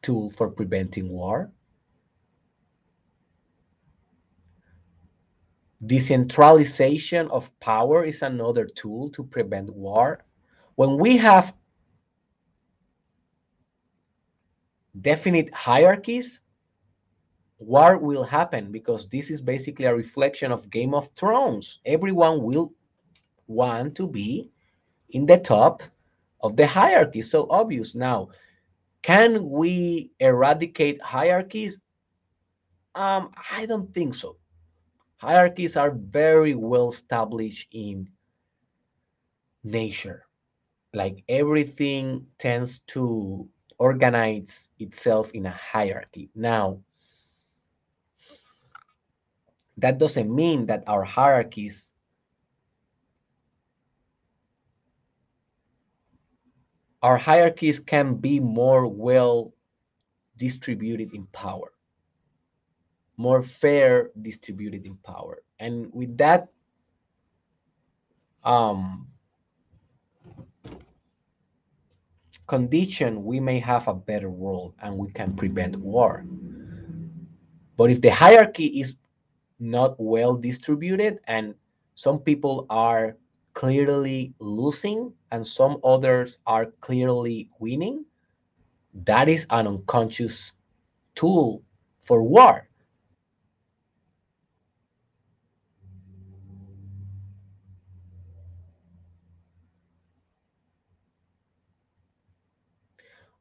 [0.04, 1.52] tool for preventing war
[5.86, 10.24] Decentralization of power is another tool to prevent war.
[10.76, 11.54] When we have
[15.02, 16.40] definite hierarchies,
[17.60, 21.80] war will happen because this is basically a reflection of Game of Thrones.
[21.86, 22.74] Everyone will
[23.48, 24.52] want to be
[25.10, 25.84] in the top
[26.42, 27.22] of the hierarchy.
[27.22, 27.94] So obvious.
[27.94, 28.30] Now,
[29.04, 31.80] can we eradicate hierarchies?
[32.96, 34.38] Um, I don't think so.
[35.18, 38.10] Hierarchies are very well established in
[39.64, 40.26] nature.
[40.94, 43.48] Like everything tends to
[43.78, 46.30] organize itself in a hierarchy.
[46.36, 46.80] Now,
[49.78, 51.93] that doesn't mean that our hierarchies
[57.04, 59.54] our hierarchies can be more well
[60.38, 61.74] distributed in power
[63.18, 65.44] more fair distributed in power.
[65.60, 66.50] And with that
[68.44, 69.08] um,
[72.48, 76.26] condition we may have a better world and we can prevent war.
[77.78, 78.96] But if the hierarchy is
[79.60, 81.56] not well distributed and
[81.96, 83.16] some people are
[83.54, 88.06] clearly losing and some others are clearly winning,
[89.06, 90.52] that is an unconscious
[91.16, 91.64] tool
[92.04, 92.68] for war.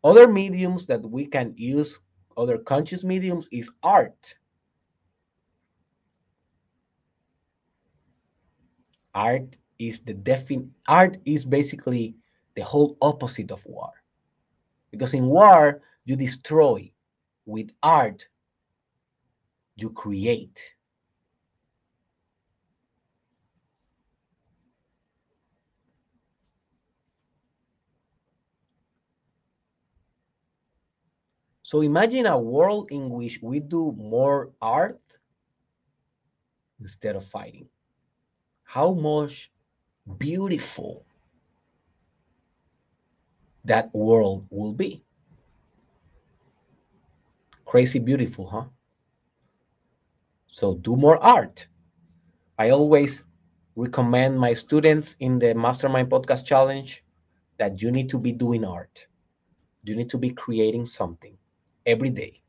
[0.05, 2.01] Other mediums that we can use,
[2.37, 4.35] other conscious mediums, is art.
[9.15, 9.57] Art
[9.89, 12.15] is the defin art is basically
[12.55, 13.91] the whole opposite of war.
[14.91, 16.91] Because in war, you destroy.
[17.45, 18.29] With art,
[19.75, 20.61] you create.
[31.65, 35.01] So imagine a world in which we do more art
[36.81, 37.67] instead of fighting.
[38.63, 39.51] How much
[40.19, 41.05] beautiful
[43.65, 45.03] that world will be.
[47.65, 48.65] Crazy beautiful, huh?
[50.49, 51.67] So do more art.
[52.59, 53.25] I always
[53.77, 57.03] recommend my students in the Mastermind Podcast Challenge
[57.59, 59.07] that you need to be doing art.
[59.85, 61.37] You need to be creating something
[61.87, 62.43] every day.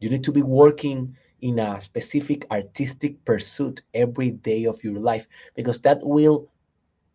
[0.00, 5.26] You need to be working in a specific artistic pursuit every day of your life
[5.54, 6.48] because that will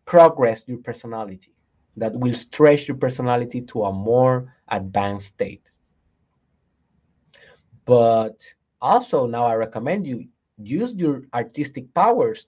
[0.08, 1.52] progress your personality,
[1.98, 5.70] that will stretch your personality to a more advanced state.
[7.84, 8.42] But
[8.80, 10.26] also, now I recommend you
[10.56, 12.46] use your artistic powers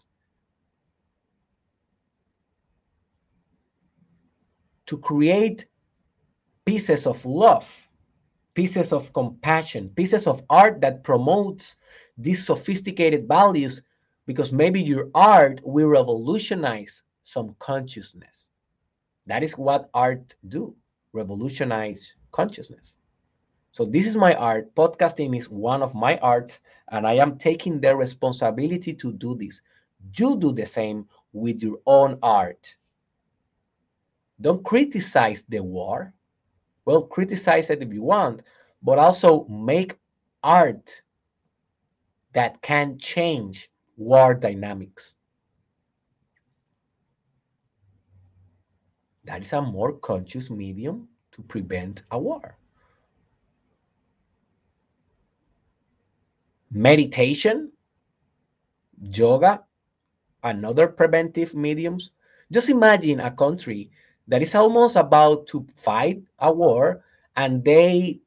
[4.86, 5.66] to create
[6.64, 7.68] pieces of love
[8.54, 11.76] pieces of compassion, pieces of art that promotes
[12.18, 13.80] these sophisticated values
[14.26, 18.50] because maybe your art will revolutionize some consciousness.
[19.26, 20.74] That is what art do,
[21.12, 22.94] revolutionize consciousness.
[23.72, 24.74] So this is my art.
[24.74, 29.60] Podcasting is one of my arts and I am taking the responsibility to do this.
[30.16, 32.74] You do the same with your own art.
[34.40, 36.14] Don't criticize the war
[36.84, 38.42] well, criticize it if you want,
[38.82, 39.96] but also make
[40.42, 41.02] art
[42.34, 45.14] that can change war dynamics.
[49.24, 52.56] That is a more conscious medium to prevent a war.
[56.70, 57.72] Meditation,
[59.00, 59.64] yoga,
[60.42, 62.10] another preventive mediums.
[62.52, 63.90] Just imagine a country
[64.28, 67.04] that is almost about to fight a war
[67.36, 68.20] and they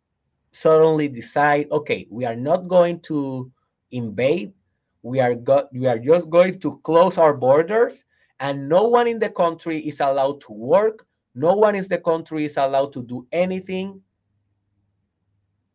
[0.52, 3.52] suddenly decide okay we are not going to
[3.91, 4.53] invade
[5.02, 5.36] we are
[5.72, 8.06] we are just going to close our borders
[8.44, 11.07] and no one in the country is allowed to work.
[11.34, 14.02] No one in the country is allowed to do anything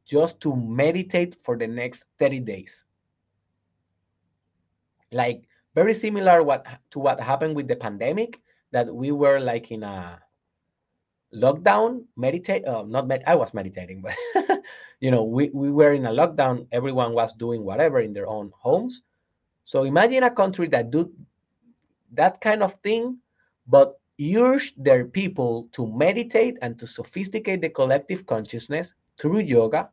[0.05, 2.85] just to meditate for the next 30 days.
[5.11, 8.39] Like very similar what to what happened with the pandemic
[8.73, 10.21] that we were like in a
[11.33, 14.17] lockdown meditate uh, not med- i was meditating but
[15.01, 16.67] you know we, we were in a lockdown.
[16.73, 19.03] Everyone was doing whatever in their own homes.
[19.65, 21.13] So imagine a country that do
[22.13, 23.19] that kind of thing
[23.67, 29.91] but urge their people to meditate and to sophisticate the collective consciousness through yoga.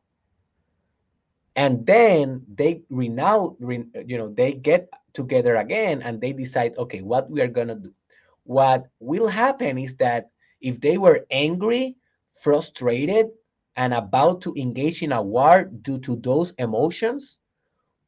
[1.56, 7.30] And then they renounce you know they get together again and they decide okay what
[7.30, 7.94] we are going to do.
[8.44, 10.30] What will happen is that
[10.60, 11.96] if they were angry
[12.36, 13.28] frustrated
[13.78, 17.38] and about to engage in a war due to those emotions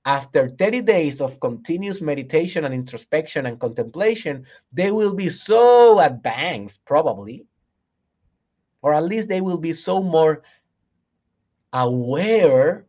[0.07, 6.79] after 30 days of continuous meditation and introspection and contemplation they will be so advanced
[6.85, 7.45] probably
[8.81, 10.41] or at least they will be so more
[11.73, 12.85] aware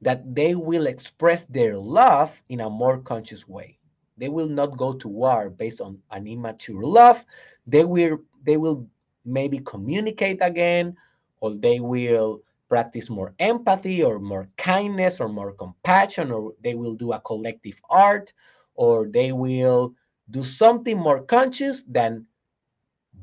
[0.00, 3.78] that they will express their love in a more conscious way.
[4.18, 7.24] They will not go to war based on an immature love.
[7.66, 8.86] They will they will
[9.24, 10.96] maybe communicate again,
[11.40, 12.42] or they will
[12.74, 17.78] practice more empathy or more kindness or more compassion, or they will do a collective
[17.88, 18.32] art,
[18.74, 19.94] or they will
[20.32, 22.26] do something more conscious than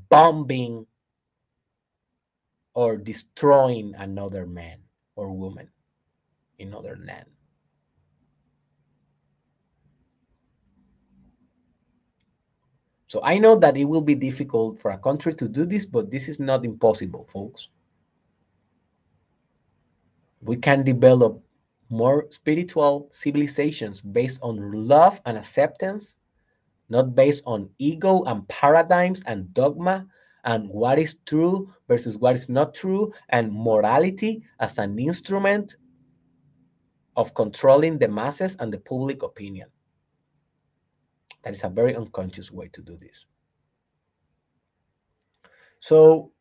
[0.08, 0.88] bombing
[2.76, 4.80] or destroying another man
[5.18, 5.68] or woman
[6.60, 7.28] in other land.
[13.10, 16.10] So I know that it will be difficult for a country to do this, but
[16.10, 17.68] this is not impossible, folks.
[20.42, 21.42] We can develop
[21.90, 26.16] more spiritual civilizations based on love and acceptance,
[26.90, 30.08] not based on ego and paradigms and dogma
[30.46, 35.76] and what is true versus what is not true and morality as an instrument
[37.16, 39.70] of controlling the masses and the public opinion.
[41.44, 43.26] That is a very unconscious way to do this.
[45.80, 46.32] So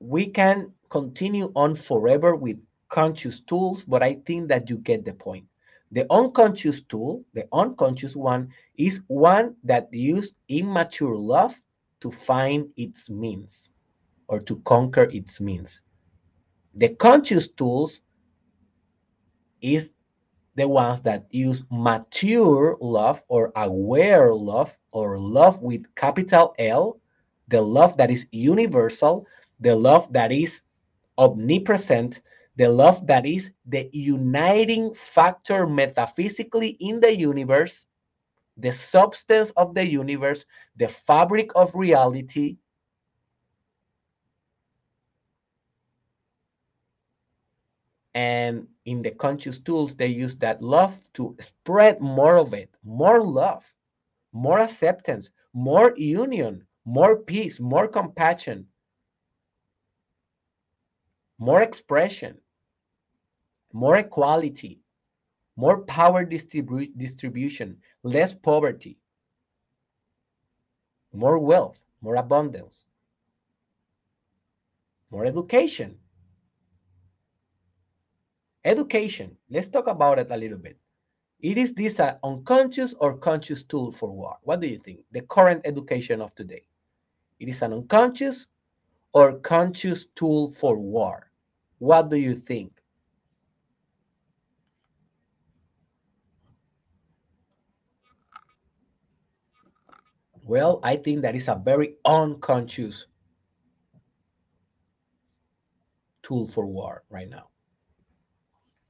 [0.00, 2.58] we can continue on forever with
[2.88, 5.46] conscious tools, but I think that you get the point.
[5.92, 11.60] The unconscious tool, the unconscious one, is one that used immature love
[12.00, 13.70] to find its means
[14.28, 15.82] or to conquer its means.
[16.74, 18.00] The conscious tools
[19.60, 19.90] is
[20.56, 26.98] the ones that use mature love or aware love or love with capital L,
[27.48, 29.26] the love that is universal,
[29.60, 30.60] the love that is
[31.18, 32.20] omnipresent,
[32.58, 37.86] the love that is the uniting factor metaphysically in the universe,
[38.56, 40.44] the substance of the universe,
[40.76, 42.56] the fabric of reality,
[48.14, 53.22] and in the conscious tools they use that love to spread more of it more
[53.22, 53.64] love
[54.32, 58.66] more acceptance more union more peace more compassion
[61.38, 62.36] more expression
[63.72, 64.80] more equality
[65.56, 68.98] more power distribu distribution less poverty
[71.12, 72.86] more wealth more abundance
[75.10, 75.98] more education
[78.64, 80.76] Education, let's talk about it a little bit.
[81.40, 84.36] It is this an unconscious or conscious tool for war?
[84.42, 85.00] What do you think?
[85.12, 86.64] The current education of today.
[87.40, 88.46] It is an unconscious
[89.14, 91.30] or conscious tool for war?
[91.78, 92.77] What do you think?
[100.48, 103.06] Well, I think that is a very unconscious
[106.22, 107.48] tool for war right now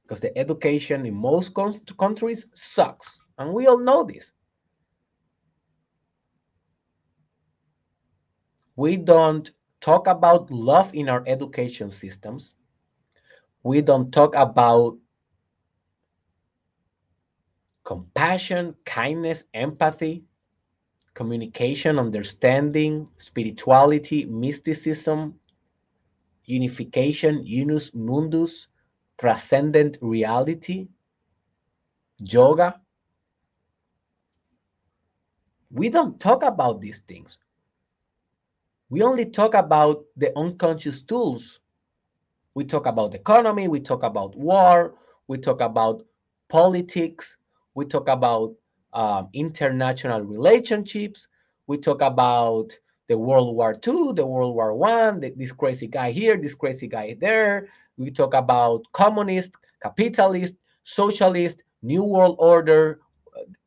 [0.03, 1.53] because the education in most
[1.97, 3.19] countries sucks.
[3.37, 4.33] And we all know this.
[8.75, 12.55] We don't talk about love in our education systems.
[13.63, 14.97] We don't talk about
[17.83, 20.25] compassion, kindness, empathy,
[21.13, 25.39] communication, understanding, spirituality, mysticism,
[26.45, 28.67] unification, unus mundus,
[29.17, 30.87] transcendent reality,
[32.19, 32.79] yoga.
[35.71, 37.37] We don't talk about these things.
[38.89, 41.59] We only talk about the unconscious tools.
[42.53, 44.95] We talk about economy, we talk about war,
[45.27, 46.03] we talk about
[46.49, 47.37] politics,
[47.75, 48.55] we talk about
[48.93, 51.27] um, international relationships,
[51.67, 56.37] we talk about the World War II, the World War One, this crazy guy here,
[56.37, 57.67] this crazy guy there,
[57.97, 62.99] we talk about communist, capitalist, socialist, new world order,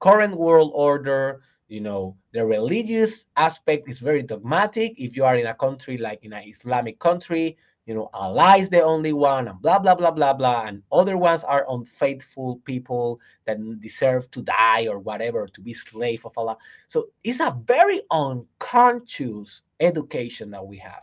[0.01, 1.43] current world order.
[1.69, 4.95] You know, the religious aspect is very dogmatic.
[4.99, 7.57] If you are in a country like in an Islamic country,
[7.87, 11.17] you know, Allah is the only one, and blah blah blah blah blah, and other
[11.17, 16.57] ones are unfaithful people that deserve to die or whatever, to be slave of Allah.
[16.89, 21.03] So it's a very unconscious education that we have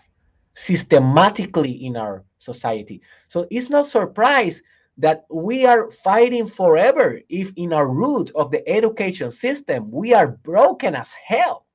[0.54, 3.02] systematically in our society.
[3.28, 4.62] So it's not surprise
[4.98, 10.28] that we are fighting forever if in our root of the education system we are
[10.28, 11.66] broken as hell.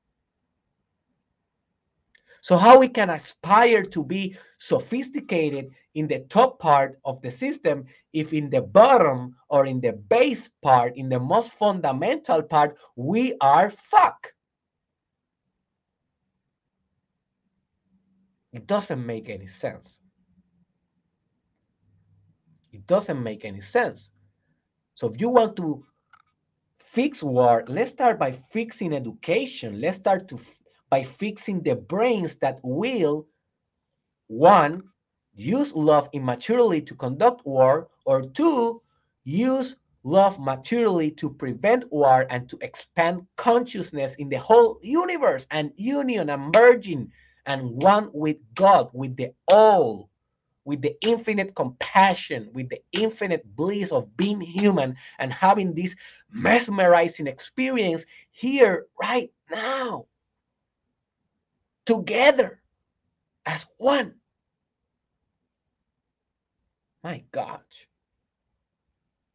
[2.45, 7.85] So how we can aspire to be sophisticated in the top part of the system
[8.13, 13.33] if in the bottom or in the base part, in the most fundamental part, we
[13.41, 14.31] are fuck.
[18.53, 19.97] It doesn't make any sense.
[22.71, 24.11] It doesn't make any sense.
[24.93, 25.83] So if you want to
[26.77, 29.81] fix war, let's start by fixing education.
[29.81, 30.39] Let's start to
[30.95, 33.27] by fixing the brains that will,
[34.27, 34.81] one,
[35.33, 38.81] use love immaturely to conduct war, or two,
[39.25, 45.73] use love maturely to prevent war and to expand consciousness in the whole universe and
[45.75, 47.11] union and merging
[47.45, 50.09] and one with God, with the all,
[50.63, 55.93] with the infinite compassion, with the infinite bliss of being human and having this
[56.31, 60.05] mesmerizing experience here right now
[61.85, 62.61] together
[63.45, 64.15] as one.
[67.03, 67.87] My gosh.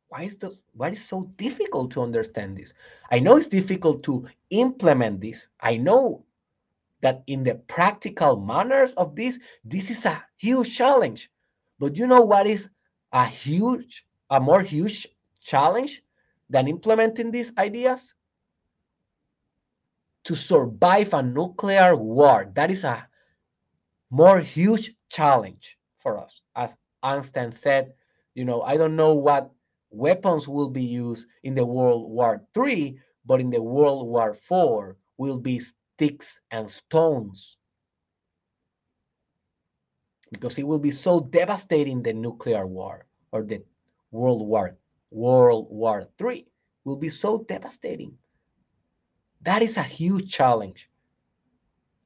[0.09, 2.75] Why is this why is so difficult to understand this?
[3.13, 5.47] I know it's difficult to implement this.
[5.61, 6.25] I know
[7.01, 11.31] that in the practical manners of this, this is a huge challenge.
[11.79, 12.69] But you know what is
[13.13, 15.07] a huge, a more huge
[15.41, 16.03] challenge
[16.51, 18.13] than implementing these ideas?
[20.25, 22.51] To survive a nuclear war.
[22.55, 23.07] That is a
[24.11, 26.41] more huge challenge for us.
[26.55, 27.95] As Einstein said,
[28.35, 29.51] you know, I don't know what
[29.91, 34.97] weapons will be used in the World War III, but in the World War IV
[35.19, 37.57] will be sticks and stones.
[40.31, 43.63] Because it will be so devastating the nuclear war or the
[44.13, 44.77] World War
[45.11, 46.47] World War III
[46.85, 48.17] will be so devastating
[49.43, 50.91] that is a huge challenge.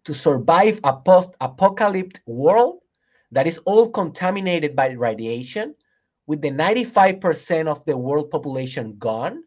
[0.04, 2.80] To survive a post apocalyptic world
[3.32, 5.74] that is all contaminated by radiation,
[6.26, 9.44] with the 95% of the world population gone,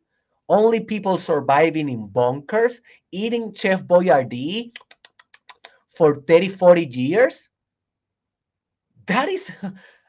[0.49, 2.81] only people surviving in bunkers,
[3.11, 4.72] eating Chef Boyardee
[5.95, 7.49] for 30, 40 years.
[9.07, 9.51] That is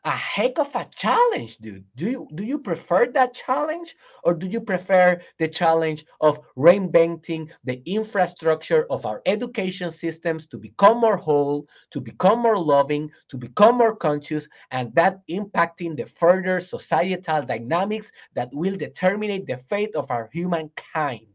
[0.08, 1.84] a heck of a challenge, dude.
[1.94, 3.94] Do you do you prefer that challenge
[4.24, 10.56] or do you prefer the challenge of reinventing the infrastructure of our education systems to
[10.56, 16.06] become more whole, to become more loving, to become more conscious, and that impacting the
[16.06, 21.26] further societal dynamics that will determine the fate of our humankind?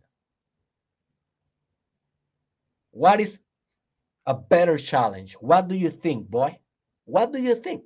[2.89, 3.37] What is
[4.25, 5.35] a better challenge?
[5.39, 6.57] What do you think, boy?
[7.05, 7.83] What do you think?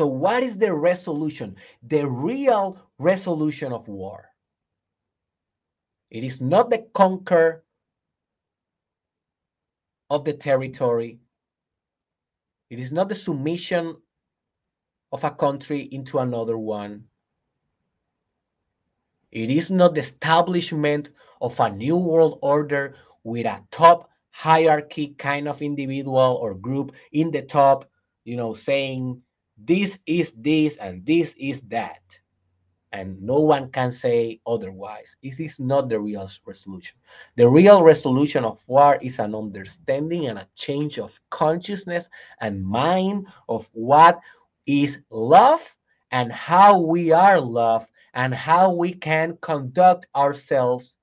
[0.00, 1.56] So, what is the resolution?
[1.82, 4.30] The real resolution of war.
[6.08, 7.66] It is not the conquer
[10.08, 11.20] of the territory.
[12.70, 13.98] It is not the submission
[15.12, 17.04] of a country into another one.
[19.30, 21.10] It is not the establishment
[21.42, 27.30] of a new world order with a top hierarchy kind of individual or group in
[27.30, 27.84] the top,
[28.24, 29.20] you know, saying
[29.64, 32.00] this is this and this is that.
[32.92, 35.16] And no one can say otherwise.
[35.22, 36.96] This is not the real resolution.
[37.36, 42.08] The real resolution of war is an understanding and a change of consciousness
[42.40, 44.20] and mind of what
[44.66, 45.62] is love
[46.10, 50.96] and how we are loved and how we can conduct ourselves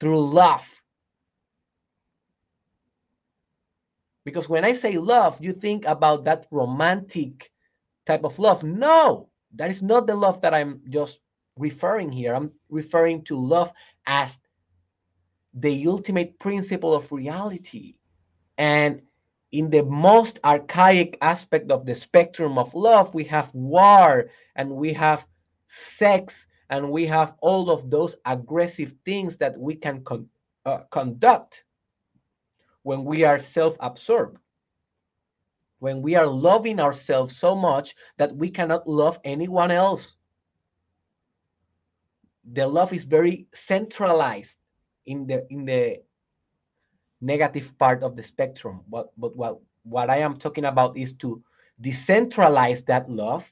[0.00, 0.66] through love.
[4.24, 7.50] Because when i say love you think about that romantic
[8.06, 8.62] type of love.
[8.62, 11.20] No, that is not the love that I'm just
[11.56, 12.34] referring here.
[12.34, 13.72] I'm referring to love
[14.06, 14.38] as
[15.54, 17.94] the ultimate principle of reality.
[18.58, 19.02] And
[19.52, 24.92] in the most archaic aspect of the spectrum of love, we have war and we
[24.94, 25.24] have
[25.68, 30.28] sex and we have all of those aggressive things that we can con
[30.66, 31.64] uh, conduct
[32.82, 34.38] when we are self absorbed
[35.84, 40.16] when we are loving ourselves so much that we cannot love anyone else.
[42.54, 44.56] The love is very centralized
[45.04, 46.00] in the in the
[47.20, 48.80] negative part of the spectrum.
[48.88, 51.44] But but what what I am talking about is to
[51.82, 53.44] decentralize that love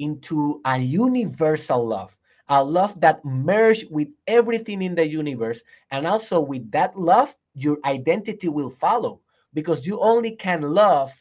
[0.00, 2.10] into a universal love,
[2.48, 7.78] a love that merged with everything in the universe, and also with that love your
[7.84, 9.20] identity will follow
[9.54, 11.14] because you only can love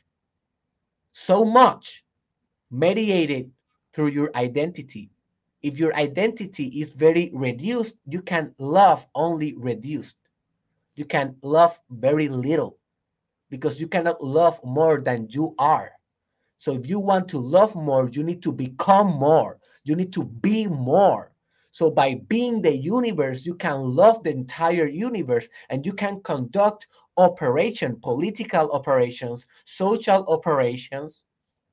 [1.15, 2.03] so much
[2.69, 3.49] mediated
[3.93, 5.09] through your identity.
[5.63, 10.17] If your identity is very reduced, you can love only reduced.
[10.95, 12.77] You can love very little
[13.49, 15.91] because you cannot love more than you are.
[16.59, 19.59] So if you want to love more, you need to become more.
[19.85, 21.31] You need to be more.
[21.71, 26.87] So by being the universe, you can love the entire universe and you can conduct
[27.17, 31.23] operation, political operations, social operations,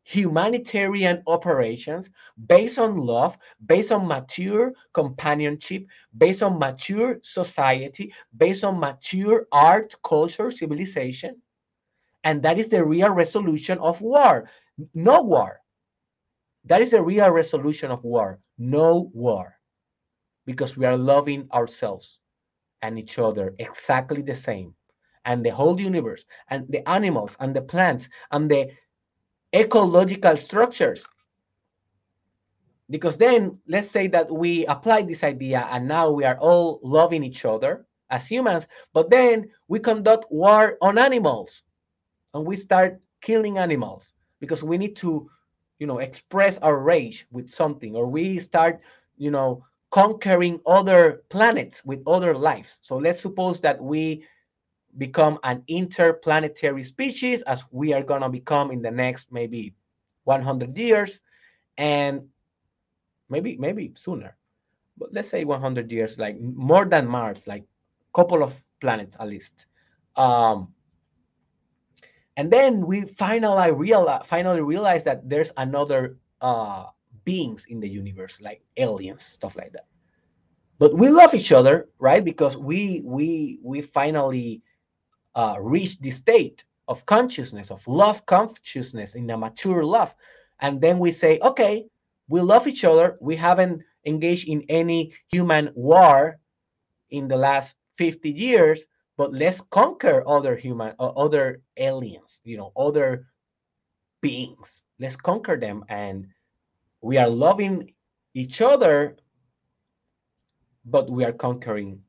[0.05, 2.11] humanitarian operations
[2.47, 3.37] based on love,
[3.67, 5.87] based on mature companionship,
[6.17, 11.41] based on mature society, based on mature art, culture, civilization.
[12.25, 14.49] And that is the real resolution of war.
[14.95, 15.61] No war.
[16.65, 18.41] That is the real resolution of war.
[18.59, 19.59] No war.
[20.47, 22.19] Because we are loving ourselves
[22.83, 24.75] and each other exactly the same.
[25.25, 28.71] And the whole universe, and the animals, and the plants, and the
[29.55, 31.07] ecological structures.
[32.91, 37.25] Because then, let's say that we apply this idea and now we are all loving
[37.25, 41.63] each other as humans, but then we conduct war on animals
[42.35, 45.31] and we start killing animals because we need to,
[45.79, 48.81] you know, express our rage with something, or we start,
[49.17, 52.79] you know, conquering other planets with other lives.
[52.83, 54.25] So let's suppose that we
[54.99, 59.75] become an interplanetary species as we are going to become in the next maybe
[60.25, 61.21] 100 years
[61.79, 62.23] and
[63.29, 64.37] maybe maybe sooner.
[64.99, 67.65] But let's say 100 years like more than mars like
[68.15, 69.67] couple of planets at least.
[70.17, 70.69] Um,
[72.37, 76.87] and then we finally realize finally realize that there's another uh,
[77.25, 79.87] beings in the universe like aliens stuff like that.
[80.79, 82.25] But we love each other right?
[82.25, 84.63] Because we we we finally
[85.35, 90.15] uh, reach the state of consciousness, of love consciousness in a mature love.
[90.61, 91.87] And then we say, okay,
[92.29, 93.17] we love each other.
[93.21, 96.39] We haven't engaged in any human war
[97.11, 98.87] in the last 50 years,
[99.17, 103.27] but let's conquer other human, uh, other aliens, you know, other
[104.21, 104.83] beings.
[104.99, 105.85] Let's conquer them.
[105.89, 106.29] And
[107.01, 107.93] we are loving
[108.35, 109.17] each other,
[110.85, 112.03] but we are conquering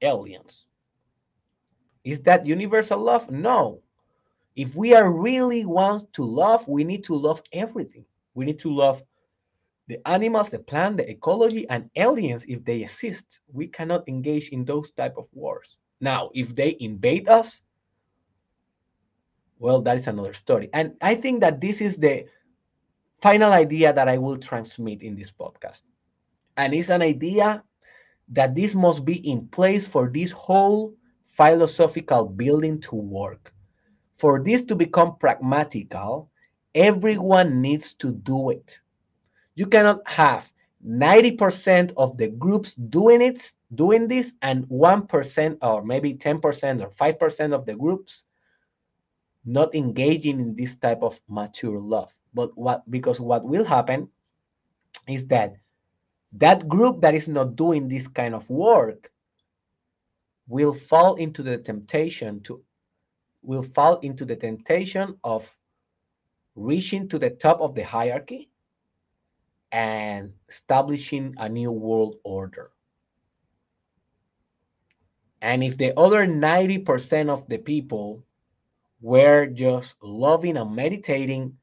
[0.00, 0.67] aliens.
[2.08, 3.30] Is that universal love?
[3.30, 3.82] No.
[4.56, 8.06] If we are really want to love, we need to love everything.
[8.32, 9.02] We need to love
[9.88, 13.40] the animals, the plant, the ecology, and aliens if they exist.
[13.52, 15.76] We cannot engage in those type of wars.
[16.00, 17.60] Now, if they invade us,
[19.58, 20.70] well, that is another story.
[20.72, 22.24] And I think that this is the
[23.20, 25.82] final idea that I will transmit in this podcast.
[26.56, 27.62] And it's an idea
[28.30, 30.94] that this must be in place for this whole
[31.38, 33.54] philosophical building to work.
[34.18, 36.28] For this to become pragmatical,
[36.74, 38.80] everyone needs to do it.
[39.54, 40.52] You cannot have
[40.84, 47.52] 90% of the groups doing it, doing this, and 1% or maybe 10% or 5%
[47.54, 48.24] of the groups
[49.44, 52.12] not engaging in this type of mature love.
[52.34, 54.08] But what because what will happen
[55.08, 55.54] is that
[56.32, 59.10] that group that is not doing this kind of work
[60.48, 62.62] will fall into the temptation to
[63.42, 65.46] will fall into the temptation of
[66.56, 68.50] reaching to the top of the hierarchy
[69.70, 72.70] and establishing a new world order.
[75.40, 78.24] And if the other 90% of the people
[79.00, 81.56] were just loving and meditating,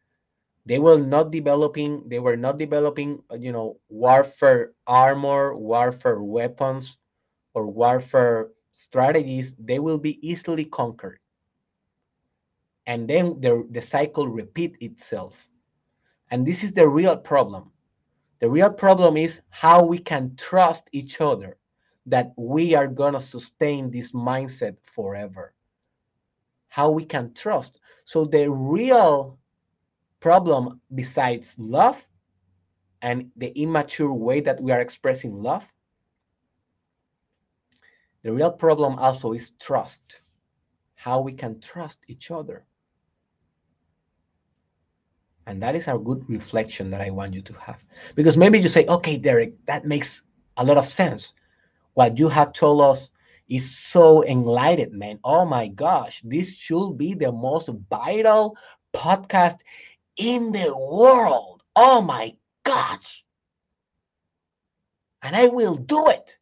[0.66, 6.98] they will not developing, they were not developing, you know, warfare armor, warfare weapons,
[7.54, 11.20] or warfare strategies, they will be easily conquered.
[12.86, 15.36] And then the, the cycle repeat itself.
[16.30, 17.72] And this is the real problem.
[18.42, 21.58] The real problem is how we can trust each other
[22.06, 25.54] that we are going to sustain this mindset forever.
[26.68, 27.80] How we can trust.
[28.04, 29.40] So the real
[30.20, 31.98] problem besides love
[33.02, 35.64] and the immature way that we are expressing love
[38.26, 40.22] the real problem also is trust,
[40.96, 42.66] how we can trust each other.
[45.46, 47.84] And that is a good reflection that I want you to have.
[48.16, 50.24] Because maybe you say, okay, Derek, that makes
[50.58, 51.34] a lot of sense.
[51.94, 53.12] What you have told us
[53.48, 55.20] is so enlightened, man.
[55.24, 58.58] Oh my gosh, this should be the most vital
[58.92, 59.60] podcast
[60.18, 61.62] in the world.
[61.76, 62.34] Oh my
[62.64, 63.24] gosh.
[65.22, 66.38] And I will do it.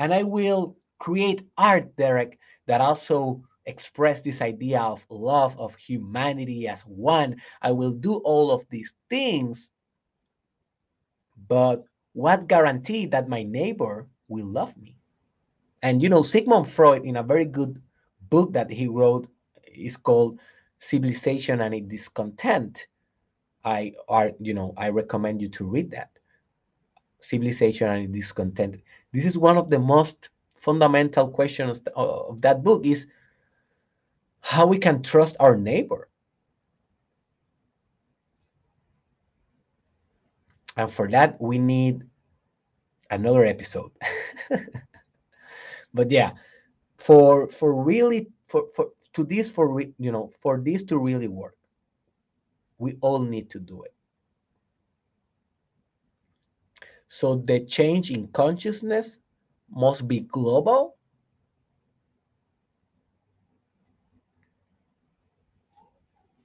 [0.00, 6.68] And I will create art, Derek, that also express this idea of love of humanity
[6.68, 7.40] as one.
[7.62, 9.70] I will do all of these things
[11.48, 14.96] but what guarantee that my neighbor will love me?
[15.82, 17.80] And you know sigmund freud in a very good
[18.30, 19.28] book that he wrote
[19.66, 20.40] is called
[20.78, 22.86] civilization and its discontent.
[23.64, 26.10] I are you know i recommend you to read that.
[27.20, 28.82] Civilization and its discontent.
[29.12, 30.30] This is one of the most
[30.66, 33.06] fundamental questions of that book is
[34.40, 36.08] how we can trust our neighbor.
[40.76, 42.02] And for that we need
[43.10, 43.92] another episode.
[45.94, 46.32] But yeah
[46.98, 51.28] for for really for for to this for re, you know for this to really
[51.28, 51.56] work
[52.78, 53.94] we all need to do it.
[57.08, 59.20] So the change in consciousness
[59.70, 60.96] must be global?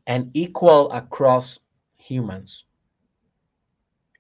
[0.08, 1.60] And equal across
[1.96, 2.66] humans.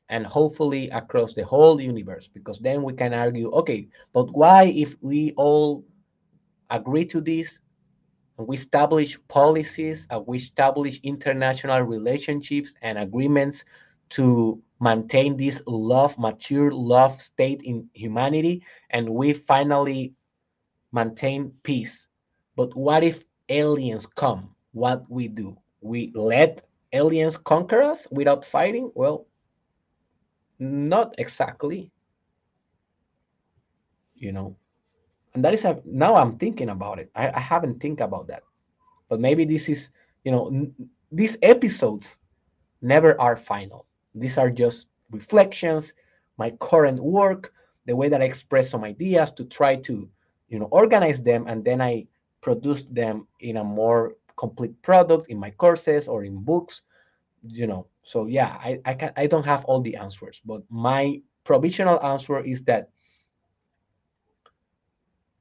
[0.10, 4.98] And hopefully across the whole universe because then we can argue okay but why if
[5.02, 5.86] we all
[6.70, 7.62] agree to this
[8.38, 13.64] and we establish policies and we establish international relationships and agreements
[14.10, 20.14] to maintain this love mature love state in humanity and we finally
[20.92, 22.08] maintain peace.
[22.56, 24.56] But what if aliens come?
[24.74, 25.58] What we do?
[25.82, 26.64] We let
[26.94, 28.92] aliens conquer us without fighting?
[28.96, 29.28] Well
[30.60, 31.92] not exactly
[34.16, 34.56] you know.
[35.34, 37.12] And that is a now i'm thinking about it.
[37.16, 38.44] I, I haven't think about that.
[39.10, 39.90] But maybe this is
[40.24, 40.68] you know
[41.12, 42.18] these episodes
[42.82, 43.86] never are final
[44.16, 45.94] these are just reflections
[46.38, 47.54] my current work
[47.86, 50.10] the way that i express some ideas to try to
[50.50, 52.06] you know organize them and then i
[52.42, 56.82] produce them in a more complete product in my courses or in books
[57.44, 57.88] you know.
[58.04, 62.40] So yeah i i can i don't have all the answers but my provisional answer
[62.40, 62.90] is that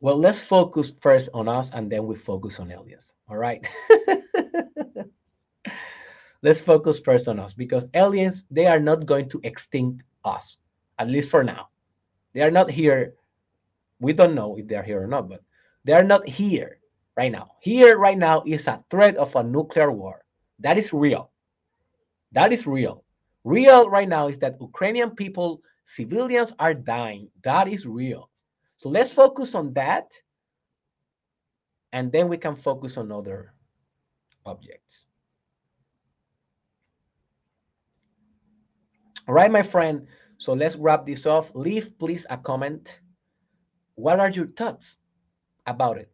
[0.01, 3.66] well let's focus first on us and then we focus on aliens all right
[6.42, 10.58] let's focus first on us because aliens they are not going to extinct us
[10.98, 11.68] at least for now
[12.34, 13.14] they are not here
[14.00, 15.42] we don't know if they're here or not but
[15.84, 16.78] they are not here
[17.16, 20.24] right now here right now is a threat of a nuclear war
[20.58, 21.30] that is real
[22.32, 23.04] that is real.
[23.44, 27.28] Real right now is that Ukrainian people, civilians are dying.
[27.42, 28.30] That is real.
[28.76, 30.12] So let's focus on that.
[31.92, 33.52] And then we can focus on other
[34.46, 35.06] objects.
[39.31, 40.09] All right, my friend.
[40.39, 41.55] So let's wrap this off.
[41.55, 42.98] Leave, please, a comment.
[43.94, 44.97] What are your thoughts
[45.69, 46.11] about it,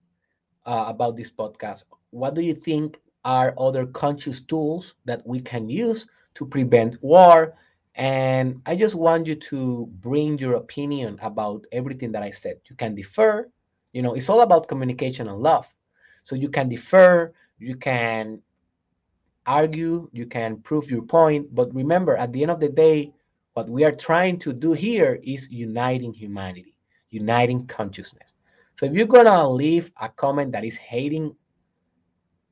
[0.66, 1.84] uh, about this podcast?
[2.10, 7.56] What do you think are other conscious tools that we can use to prevent war.
[7.94, 12.60] And I just want you to bring your opinion about everything that I said.
[12.68, 13.48] You can defer,
[13.94, 15.66] you know, it's all about communication and love.
[16.24, 18.42] So you can defer, you can
[19.46, 21.54] argue, you can prove your point.
[21.54, 23.12] But remember, at the end of the day,
[23.54, 26.76] what we are trying to do here is uniting humanity,
[27.10, 28.32] uniting consciousness.
[28.76, 31.34] So if you're gonna leave a comment that is hating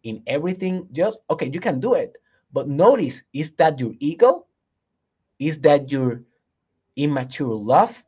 [0.05, 2.17] in everything, just okay, you can do it.
[2.53, 4.47] But notice, is that your ego?
[5.39, 6.23] Is that your
[6.97, 8.03] immature love?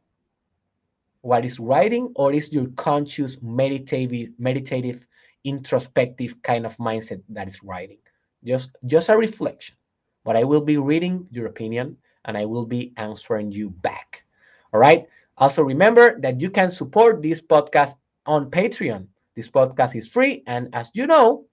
[1.22, 5.04] What is writing, or is your conscious, meditative, meditative,
[5.44, 7.98] introspective kind of mindset that is writing?
[8.44, 9.76] Just, just a reflection.
[10.24, 14.24] But I will be reading your opinion and I will be answering you back.
[14.72, 15.06] All right.
[15.38, 17.94] Also, remember that you can support this podcast
[18.26, 19.06] on Patreon.
[19.34, 21.44] This podcast is free, and as you know,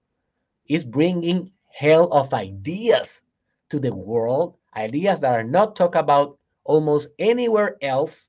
[0.68, 3.22] is bringing hell of ideas
[3.70, 8.28] to the world, ideas that are not talked about almost anywhere else,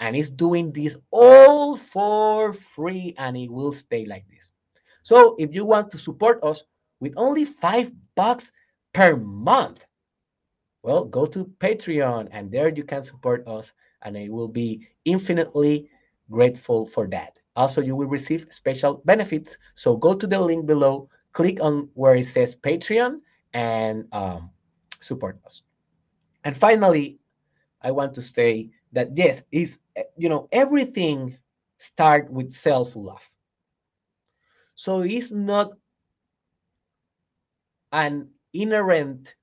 [0.00, 4.50] and is doing this all for free, and it will stay like this.
[5.02, 6.64] So if you want to support us
[7.00, 8.50] with only five bucks
[8.92, 9.86] per month,
[10.82, 13.72] well, go to Patreon, and there you can support us,
[14.02, 15.88] and I will be infinitely
[16.30, 17.40] grateful for that.
[17.56, 19.58] Also, you will receive special benefits.
[19.74, 23.20] So go to the link below click on where it says Patreon
[23.52, 24.50] and um,
[25.00, 25.62] support us.
[26.44, 27.18] And finally,
[27.82, 29.78] I want to say that yes, is
[30.16, 31.36] you know everything
[31.78, 33.22] start with self-love.
[34.74, 35.72] So it's not
[37.92, 39.34] an inherent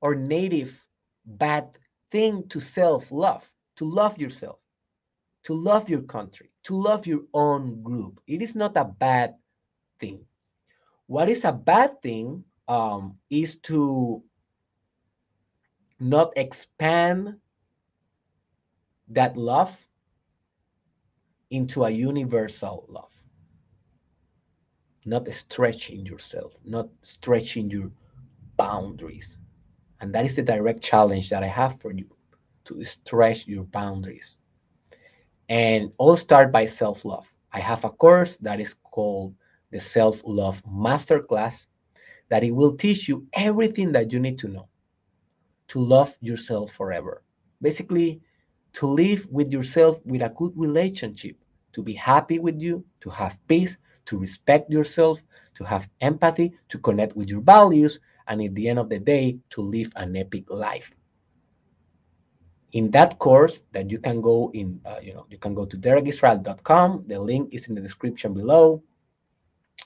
[0.00, 0.86] or native
[1.24, 1.78] bad
[2.10, 4.58] thing to self-love, to love yourself.
[5.44, 8.20] to love your country, to love your own group.
[8.26, 9.36] It is not a bad
[9.98, 10.24] thing.
[11.06, 14.22] What is a bad thing um, is to
[16.00, 17.40] not expand
[19.08, 19.76] that love
[21.50, 23.13] into a universal love.
[25.04, 27.90] Not stretching yourself, not stretching your
[28.56, 29.38] boundaries.
[30.00, 32.06] And that is the direct challenge that I have for you
[32.66, 34.36] to stretch your boundaries.
[35.48, 37.26] And all start by self love.
[37.52, 39.34] I have a course that is called
[39.70, 41.66] the Self Love Masterclass
[42.28, 44.68] that it will teach you everything that you need to know
[45.68, 47.22] to love yourself forever.
[47.60, 48.20] Basically,
[48.74, 51.36] to live with yourself with a good relationship,
[51.72, 53.76] to be happy with you, to have peace,
[54.06, 55.22] to respect yourself,
[55.54, 59.38] to have empathy, to connect with your values, and at the end of the day,
[59.50, 60.92] to live an epic life.
[62.72, 65.76] In that course that you can go in, uh, you know, you can go to
[65.76, 67.04] derekisrael.com.
[67.06, 68.82] The link is in the description below.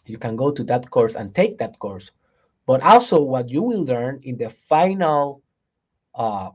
[0.07, 2.11] You can go to that course and take that course.
[2.67, 5.43] But also what you will learn in the final
[6.15, 6.51] uh,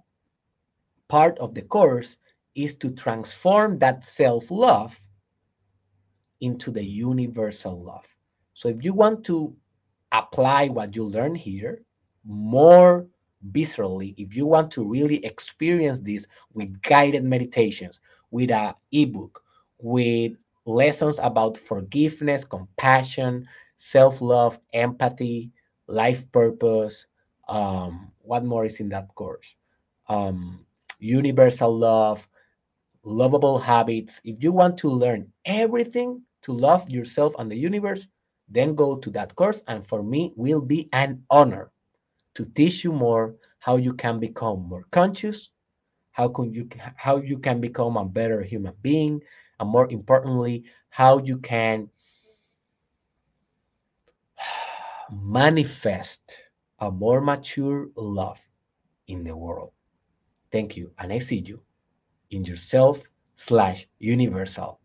[1.07, 2.18] part of the course
[2.56, 4.99] is to transform that self-love
[6.44, 8.07] into the universal love.
[8.53, 9.56] So if you want to
[10.11, 11.84] apply what you learn here
[12.26, 13.07] more
[13.52, 18.02] viscerally, if you want to really experience this with guided meditations,
[18.32, 19.44] with a ebook,
[19.80, 20.34] with
[20.65, 23.48] lessons about forgiveness, compassion,
[23.78, 25.52] self-love, empathy,
[25.88, 27.07] life purpose,
[27.49, 29.56] um, what more is in that course?
[30.10, 30.65] Um,
[30.99, 32.28] universal love,
[33.03, 34.22] lovable habits.
[34.26, 38.07] If you want to learn everything to love yourself and the universe,
[38.49, 39.61] then go to that course.
[39.68, 41.72] And for me, will be an honor
[42.36, 45.49] to teach you more how you can become more conscious,
[46.11, 49.22] how can you how you can become a better human being,
[49.60, 51.90] and more importantly, how you can
[55.11, 56.36] manifest
[56.80, 58.40] a more mature love
[59.07, 59.72] in the world.
[60.52, 61.61] Thank you, and I see you
[62.32, 63.03] in yourself
[63.36, 64.80] slash universal